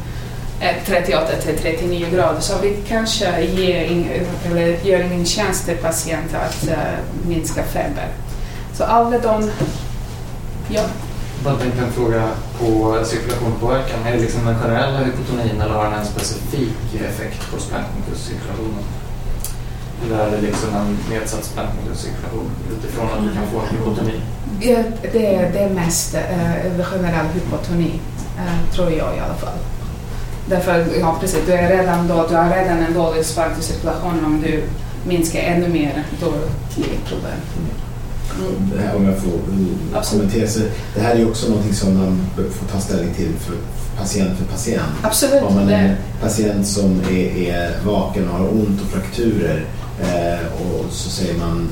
är 0.60 0.80
38 0.86 1.26
till 1.36 1.58
39 1.58 2.06
grader 2.12 2.40
så 2.40 2.58
vi 2.62 2.76
kanske 2.88 3.40
ger 3.40 3.84
in, 3.84 4.08
eller 4.46 4.84
gör 4.84 5.00
ingen 5.00 5.26
tjänst 5.26 5.66
till 5.66 5.76
patienten 5.76 6.40
att 6.40 6.68
eh, 6.68 7.26
minska 7.26 7.62
feber. 7.62 8.08
Så 8.74 8.84
alla 8.84 9.18
de 9.18 9.50
Ja. 10.70 10.82
Bara 11.44 11.56
tänkte 11.56 11.82
en 11.82 11.92
fråga 11.92 12.28
på 12.58 12.98
cirkulationspåverkan. 13.04 14.06
Är 14.06 14.12
det 14.12 14.18
liksom 14.18 14.44
den 14.46 14.58
generella 14.58 14.98
hypotonin 14.98 15.60
eller 15.60 15.74
har 15.74 15.84
den 15.84 15.92
en 15.92 16.06
specifik 16.06 16.94
effekt 16.94 17.50
på 17.50 17.60
splantnicuscirkulationen? 17.60 18.84
Eller 20.04 20.18
är 20.26 20.30
det 20.30 20.40
liksom 20.40 20.74
en 20.74 20.98
nedsatt 21.10 21.44
splantnicuscirkulation 21.44 22.50
utifrån 22.78 23.06
att 23.06 23.24
du 23.24 23.34
kan 23.34 23.46
få 23.52 23.60
hypotoni? 23.76 24.20
Ja, 24.60 24.78
det, 25.12 25.34
är, 25.34 25.52
det 25.52 25.58
är 25.58 25.70
mest 25.70 26.14
uh, 26.14 26.84
generell 26.84 27.26
hypotoni, 27.26 28.00
uh, 28.38 28.42
eh, 28.42 28.74
tror 28.74 28.90
jag 28.90 29.16
i 29.16 29.20
alla 29.20 29.34
fall. 29.34 29.58
Därför, 30.48 30.86
ja 31.00 31.16
precis, 31.20 31.46
du, 31.46 31.52
är 31.52 31.76
redan 31.76 32.08
då, 32.08 32.26
du 32.28 32.34
har 32.34 32.50
redan 32.50 32.78
en 32.78 32.94
dålig 32.94 33.24
sparkcirkulation 33.24 34.24
om 34.24 34.40
du 34.40 34.62
minskar 35.08 35.40
ännu 35.40 35.68
mer, 35.68 36.04
då 36.20 36.30
blir 36.76 36.86
det 36.86 37.08
problem. 37.08 37.40
Mm. 38.38 38.70
Det 38.74 38.82
här, 38.82 38.96
om 38.96 39.04
jag 39.04 39.18
får 39.18 39.38
kommentera. 40.10 40.48
Så 40.48 40.60
det 40.94 41.00
här 41.00 41.16
är 41.16 41.28
också 41.28 41.48
någonting 41.48 41.74
som 41.74 41.98
man 41.98 42.26
får 42.36 42.66
ta 42.72 42.80
ställning 42.80 43.14
till 43.14 43.32
för 43.38 43.54
patient 43.98 44.38
för 44.38 44.44
patient. 44.44 44.92
Absolut. 45.02 45.42
Om 45.42 45.54
man 45.54 45.68
är 45.68 45.88
en 45.88 45.96
patient 46.20 46.66
som 46.66 47.00
är, 47.00 47.36
är 47.36 47.84
vaken 47.86 48.28
och 48.28 48.38
har 48.38 48.48
ont 48.48 48.80
och 48.80 48.86
frakturer 48.86 49.64
eh, 50.00 50.46
och 50.62 50.92
så 50.92 51.10
säger 51.10 51.38
man 51.38 51.68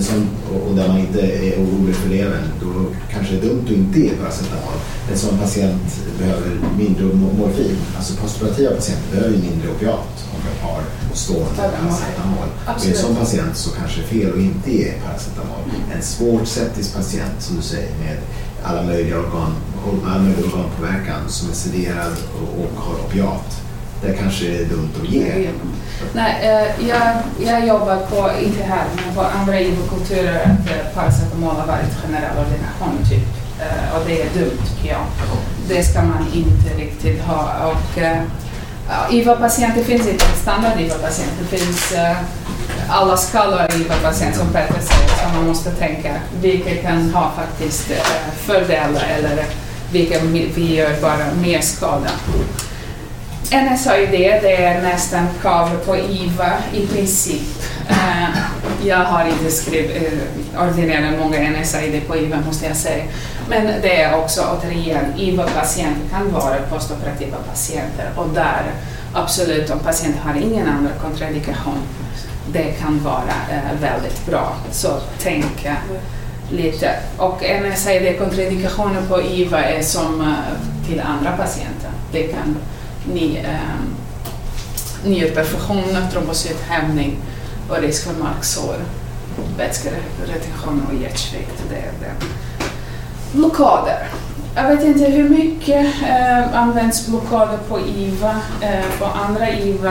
som, 0.00 0.28
och 0.68 0.76
där 0.76 0.88
man 0.88 0.98
inte 0.98 1.20
är 1.20 1.62
orolig 1.62 1.94
för 1.94 2.08
levern, 2.08 2.44
då 2.60 2.86
kanske 3.12 3.34
det 3.34 3.46
är 3.46 3.48
dumt 3.48 3.62
att 3.64 3.70
inte 3.70 4.00
ge 4.00 4.10
paracetamol. 4.10 4.74
En 5.12 5.18
sån 5.18 5.38
patient 5.38 6.00
behöver 6.18 6.50
mindre 6.78 7.04
morfin. 7.04 7.76
Alltså 7.96 8.16
postoperativa 8.16 8.70
patienter 8.70 9.10
behöver 9.12 9.36
mindre 9.36 9.70
opiat 9.70 10.31
de 10.44 10.66
har 10.66 10.82
stående 11.14 11.54
paracetamol. 11.56 12.48
Och 12.66 12.86
en 12.86 12.94
sån 12.94 13.16
patient 13.16 13.56
så 13.56 13.70
kanske 13.70 14.00
det 14.00 14.06
är 14.06 14.08
fel 14.08 14.32
att 14.32 14.38
inte 14.38 14.70
ge 14.70 14.92
paracetamol. 14.92 15.62
En 15.94 16.02
svårt 16.02 16.46
septisk 16.46 16.94
patient, 16.94 17.36
som 17.38 17.56
du 17.56 17.62
säger, 17.62 17.90
med 17.98 18.16
alla 18.64 18.82
möjliga 18.82 19.18
organ, 19.18 19.54
all 20.06 20.20
möjlig 20.20 20.44
organpåverkan 20.44 21.28
som 21.28 21.50
är 21.50 21.54
sederad 21.54 22.12
och, 22.34 22.64
och 22.64 22.82
har 22.84 22.94
opiat, 22.94 23.62
det 24.02 24.12
kanske 24.12 24.46
är 24.46 24.64
dumt 24.64 24.90
att 25.02 25.08
ge. 25.08 25.48
Nej, 26.14 26.32
eh, 26.42 26.88
jag, 26.88 27.16
jag 27.40 27.66
jobbar 27.66 27.96
på, 27.96 28.30
inte 28.44 28.62
här, 28.62 28.84
men 28.96 29.14
på 29.14 29.20
andra 29.20 29.60
ivokulturer 29.60 30.40
att 30.40 30.70
eh, 30.70 30.94
paracetamol 30.94 31.56
har 31.56 31.66
varit 31.66 31.94
generell 32.02 32.38
ordination 32.38 33.06
typ. 33.10 33.28
Eh, 33.60 33.96
och 33.96 34.06
det 34.06 34.22
är 34.22 34.28
dumt 34.34 34.58
tycker 34.68 34.92
jag. 34.92 35.04
Det 35.68 35.82
ska 35.82 36.02
man 36.02 36.26
inte 36.34 36.84
riktigt 36.84 37.22
ha. 37.22 37.66
Och, 37.66 37.98
IVA-patienter 39.10 39.84
finns 39.84 40.06
inte 40.08 40.24
standard 40.24 40.80
IVA-patient. 40.80 41.32
Det 41.40 41.56
finns 41.56 41.92
eh, 41.92 42.16
alla 42.88 43.16
skalor 43.16 43.60
IVA-patient 43.60 44.36
som 44.36 44.46
Peter 44.46 44.80
säger, 44.80 45.08
så 45.08 45.36
man 45.36 45.46
måste 45.46 45.70
tänka 45.70 46.14
vilka 46.40 46.74
kan 46.74 47.10
ha 47.10 47.32
faktiskt 47.36 47.90
eh, 47.90 48.32
fördelar 48.36 49.06
eller 49.18 49.44
vilka 49.92 50.18
vi 50.54 50.74
gör 50.74 51.00
bara 51.00 51.34
mer 51.42 51.60
skada. 51.60 52.10
NSAID 53.52 54.10
det 54.10 54.64
är 54.64 54.82
nästan 54.82 55.26
krav 55.42 55.70
på 55.86 55.96
IVA 55.96 56.52
i 56.74 56.86
princip. 56.86 57.42
Uh, 57.90 58.36
jag 58.84 58.96
har 58.96 59.28
inte 59.28 59.50
skrivit, 59.50 60.02
uh, 60.02 60.68
ordinerat 60.68 61.18
många 61.18 61.50
NSAID 61.50 62.08
på 62.08 62.16
IVA 62.16 62.36
måste 62.46 62.66
jag 62.66 62.76
säga. 62.76 63.04
Men 63.48 63.66
det 63.66 64.02
är 64.02 64.18
också 64.18 64.42
återigen, 64.42 65.04
IVA-patienter 65.16 66.08
kan 66.10 66.32
vara 66.32 66.56
postoperativa 66.70 67.36
patienter 67.50 68.10
och 68.16 68.28
där 68.28 68.62
absolut 69.14 69.70
om 69.70 69.78
patienten 69.78 70.22
har 70.22 70.34
ingen 70.34 70.68
annan 70.68 70.92
kontraindikation, 71.02 71.78
det 72.52 72.72
kan 72.72 73.04
vara 73.04 73.34
eh, 73.50 73.80
väldigt 73.80 74.26
bra. 74.26 74.56
Så 74.70 74.88
tänk 75.18 75.64
eh, 75.64 75.74
lite. 76.50 76.90
Och 77.16 77.38
när 77.42 77.68
jag 77.68 77.78
säger 77.78 78.12
det, 78.12 78.18
kontraindikationer 78.18 79.02
på 79.08 79.22
IVA 79.22 79.62
är 79.64 79.82
som 79.82 80.20
eh, 80.20 80.88
till 80.88 81.00
andra 81.00 81.36
patienter. 81.36 81.90
Det 82.12 82.22
kan 82.22 82.56
ni, 83.12 83.36
eh, 83.44 85.08
njurperfusion, 85.10 85.96
trombocythämning 86.12 87.16
och 87.68 87.78
risk 87.78 88.04
för 88.04 88.22
marksår, 88.22 88.76
vätskeretention 89.58 90.86
och 90.88 91.02
hjärtsvikt. 91.02 91.62
Det 91.70 91.76
är 91.76 91.92
det. 92.00 92.26
Blockader. 93.32 94.08
Jag 94.54 94.68
vet 94.68 94.84
inte 94.84 95.04
hur 95.04 95.28
mycket 95.28 95.86
eh, 96.08 96.58
används 96.58 97.06
blockader 97.06 97.58
på 97.68 97.80
IVA, 97.80 98.36
eh, 98.60 98.98
på 98.98 99.04
andra 99.04 99.50
IVA. 99.50 99.90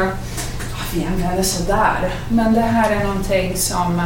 Ah, 0.73 0.86
vi 0.93 1.06
använder 1.06 1.43
sådär, 1.43 2.13
men 2.30 2.54
det 2.54 2.62
här 2.62 2.91
är 2.91 3.04
någonting 3.04 3.56
som 3.56 3.99
eh, 3.99 4.06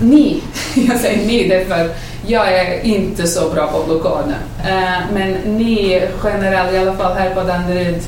ni, 0.00 0.42
jag 0.74 1.00
säger 1.00 1.26
ni 1.26 1.48
därför 1.48 1.90
jag 2.26 2.52
är 2.52 2.84
inte 2.84 3.26
så 3.26 3.50
bra 3.50 3.66
på 3.66 3.84
blockader, 3.84 4.38
eh, 4.64 5.00
men 5.14 5.32
ni 5.32 6.02
generellt, 6.24 6.72
i 6.72 6.78
alla 6.78 6.96
fall 6.96 7.16
här 7.16 7.34
på 7.34 7.40
Danderyd, 7.40 8.02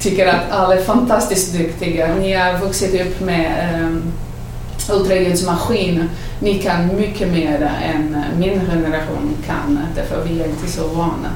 tycker 0.00 0.26
att 0.26 0.50
alla 0.50 0.74
är 0.74 0.82
fantastiskt 0.82 1.52
duktiga. 1.58 2.14
Ni 2.14 2.32
har 2.32 2.58
vuxit 2.58 3.00
upp 3.00 3.20
med 3.20 3.46
eh, 3.46 3.88
ultraljudsmaskin. 4.90 6.08
Ni 6.40 6.58
kan 6.58 6.96
mycket 6.96 7.28
mer 7.28 7.70
än 7.82 8.16
min 8.38 8.60
generation 8.60 9.36
kan, 9.46 9.78
därför 9.94 10.24
vi 10.24 10.40
är 10.40 10.44
inte 10.44 10.68
så 10.68 10.88
vana. 10.88 11.28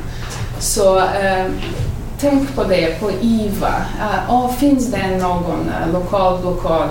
Så 0.59 0.99
um, 0.99 1.61
tänk 2.21 2.55
på 2.55 2.65
det, 2.65 3.01
på 3.01 3.11
IVA. 3.21 3.75
Uh, 3.99 4.35
oh, 4.35 4.53
finns 4.53 4.87
det 4.87 5.17
någon 5.21 5.61
uh, 5.61 5.93
lokal 5.93 6.41
blockad, 6.41 6.91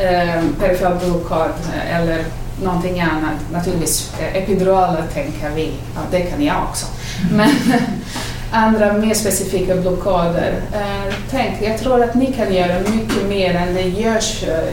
um, 0.00 0.54
perifer 0.60 0.98
blockad 1.04 1.50
uh, 1.74 1.96
eller 1.96 2.24
någonting 2.62 3.00
annat? 3.00 3.52
Naturligtvis 3.52 4.12
uh, 4.20 4.36
epiduraler 4.36 5.04
tänker 5.14 5.50
vi, 5.54 5.72
ja, 5.94 6.00
det 6.10 6.20
kan 6.20 6.44
jag 6.44 6.62
också. 6.70 6.86
Men 7.32 7.50
andra 8.50 8.92
mer 8.92 9.14
specifika 9.14 9.76
blockader. 9.76 10.54
Eh, 10.72 11.14
tänk, 11.30 11.62
jag 11.62 11.78
tror 11.78 12.02
att 12.02 12.14
ni 12.14 12.32
kan 12.32 12.54
göra 12.54 12.80
mycket 12.80 13.28
mer 13.28 13.54
än 13.54 13.74
det 13.74 13.82
görs 13.82 14.42
eh, 14.42 14.64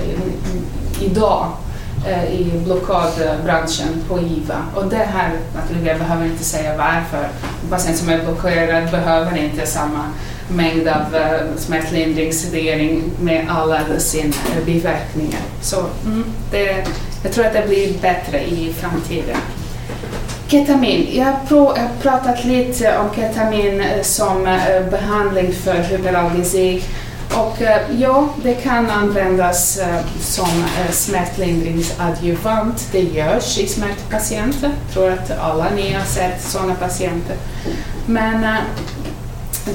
idag 1.01 1.47
eh, 2.07 2.23
i 2.23 2.51
blockadbranschen 2.65 4.03
på 4.07 4.19
IVA. 4.19 4.65
Och 4.75 4.85
det 4.85 4.95
här, 4.95 5.31
naturligtvis, 5.55 5.87
jag 5.87 5.99
behöver 5.99 6.25
inte 6.25 6.43
säga 6.43 6.77
varför. 6.77 7.27
En 7.63 7.69
patient 7.69 7.97
som 7.97 8.09
är 8.09 8.23
blockerad 8.23 8.91
behöver 8.91 9.37
inte 9.37 9.65
samma 9.65 10.03
mängd 10.49 10.87
av 10.87 11.15
eh, 11.15 11.31
uh, 11.31 11.57
smärtlindringsredering 11.57 13.03
med 13.19 13.45
alla 13.49 13.99
sina 13.99 14.35
eh, 14.57 14.65
biverkningar. 14.65 15.41
Så 15.61 15.85
mm, 16.05 16.23
det, 16.51 16.87
jag 17.23 17.31
tror 17.31 17.45
att 17.45 17.53
det 17.53 17.67
blir 17.67 17.93
bättre 18.01 18.47
i 18.47 18.73
framtiden. 18.73 19.37
Ketamin. 20.47 21.07
Jag 21.11 21.25
har 21.25 22.01
pratat 22.01 22.45
lite 22.45 22.97
om 22.97 23.15
ketamin 23.15 23.81
eh, 23.81 24.01
som 24.01 24.59
behandling 24.91 25.53
för 25.53 25.73
hyperalgesi. 25.73 26.83
Och 27.37 27.61
eh, 27.61 27.81
ja, 28.01 28.29
det 28.43 28.53
kan 28.53 28.89
användas 28.89 29.77
eh, 29.77 30.05
som 30.19 30.63
eh, 30.79 30.91
smärtlindringsadjuvant. 30.91 32.87
Det 32.91 33.01
görs 33.01 33.57
i 33.57 33.67
smärtpatienter. 33.67 34.71
Jag 34.85 34.93
tror 34.93 35.11
att 35.11 35.31
alla 35.39 35.69
ni 35.69 35.93
har 35.93 36.05
sett 36.05 36.41
sådana 36.41 36.75
patienter. 36.75 37.35
Men 38.05 38.57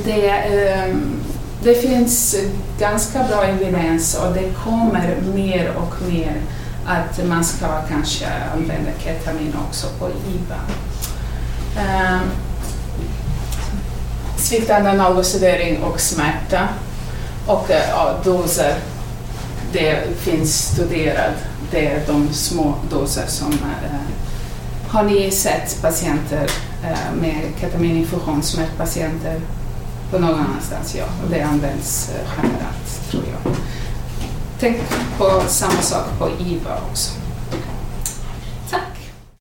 det, 0.04 0.44
det 1.62 1.74
finns 1.74 2.36
ganska 2.78 3.24
bra 3.24 3.44
evidens 3.44 4.14
och 4.14 4.34
det 4.34 4.50
kommer 4.64 5.16
mer 5.34 5.72
och 5.76 5.94
mer 6.12 6.34
att 6.86 7.26
man 7.28 7.44
ska 7.44 7.66
kanske 7.88 8.26
använda 8.54 8.90
ketamin 9.04 9.56
också 9.68 9.86
på 9.98 10.08
IVA. 10.08 10.60
Sviktande 14.36 14.90
analgosedering 14.90 15.82
och 15.82 16.00
smärta 16.00 16.68
och 17.46 17.70
eh, 17.70 17.88
ja, 17.88 18.14
doser, 18.24 18.74
det 19.72 20.18
finns 20.18 20.72
studerat. 20.72 21.34
Det 21.70 21.86
är 21.86 22.06
de 22.06 22.28
små 22.32 22.74
doser 22.90 23.26
som 23.26 23.52
eh, 23.52 24.00
har 24.88 25.02
ni 25.02 25.30
sett 25.30 25.82
patienter 25.82 26.50
eh, 26.84 27.14
med 27.20 27.40
ketamininfusion, 27.60 28.42
smärtpatienter 28.42 29.40
på 30.10 30.18
någon 30.18 30.34
annanstans? 30.34 30.94
Ja, 30.94 31.04
och 31.24 31.30
det 31.30 31.42
används 31.42 32.10
eh, 32.10 32.28
generellt 32.36 33.10
tror 33.10 33.22
jag. 33.32 33.54
Tänk 34.60 34.76
på 35.18 35.42
samma 35.48 35.82
sak 35.82 36.04
på 36.18 36.28
IVA 36.28 36.78
också. 36.90 37.21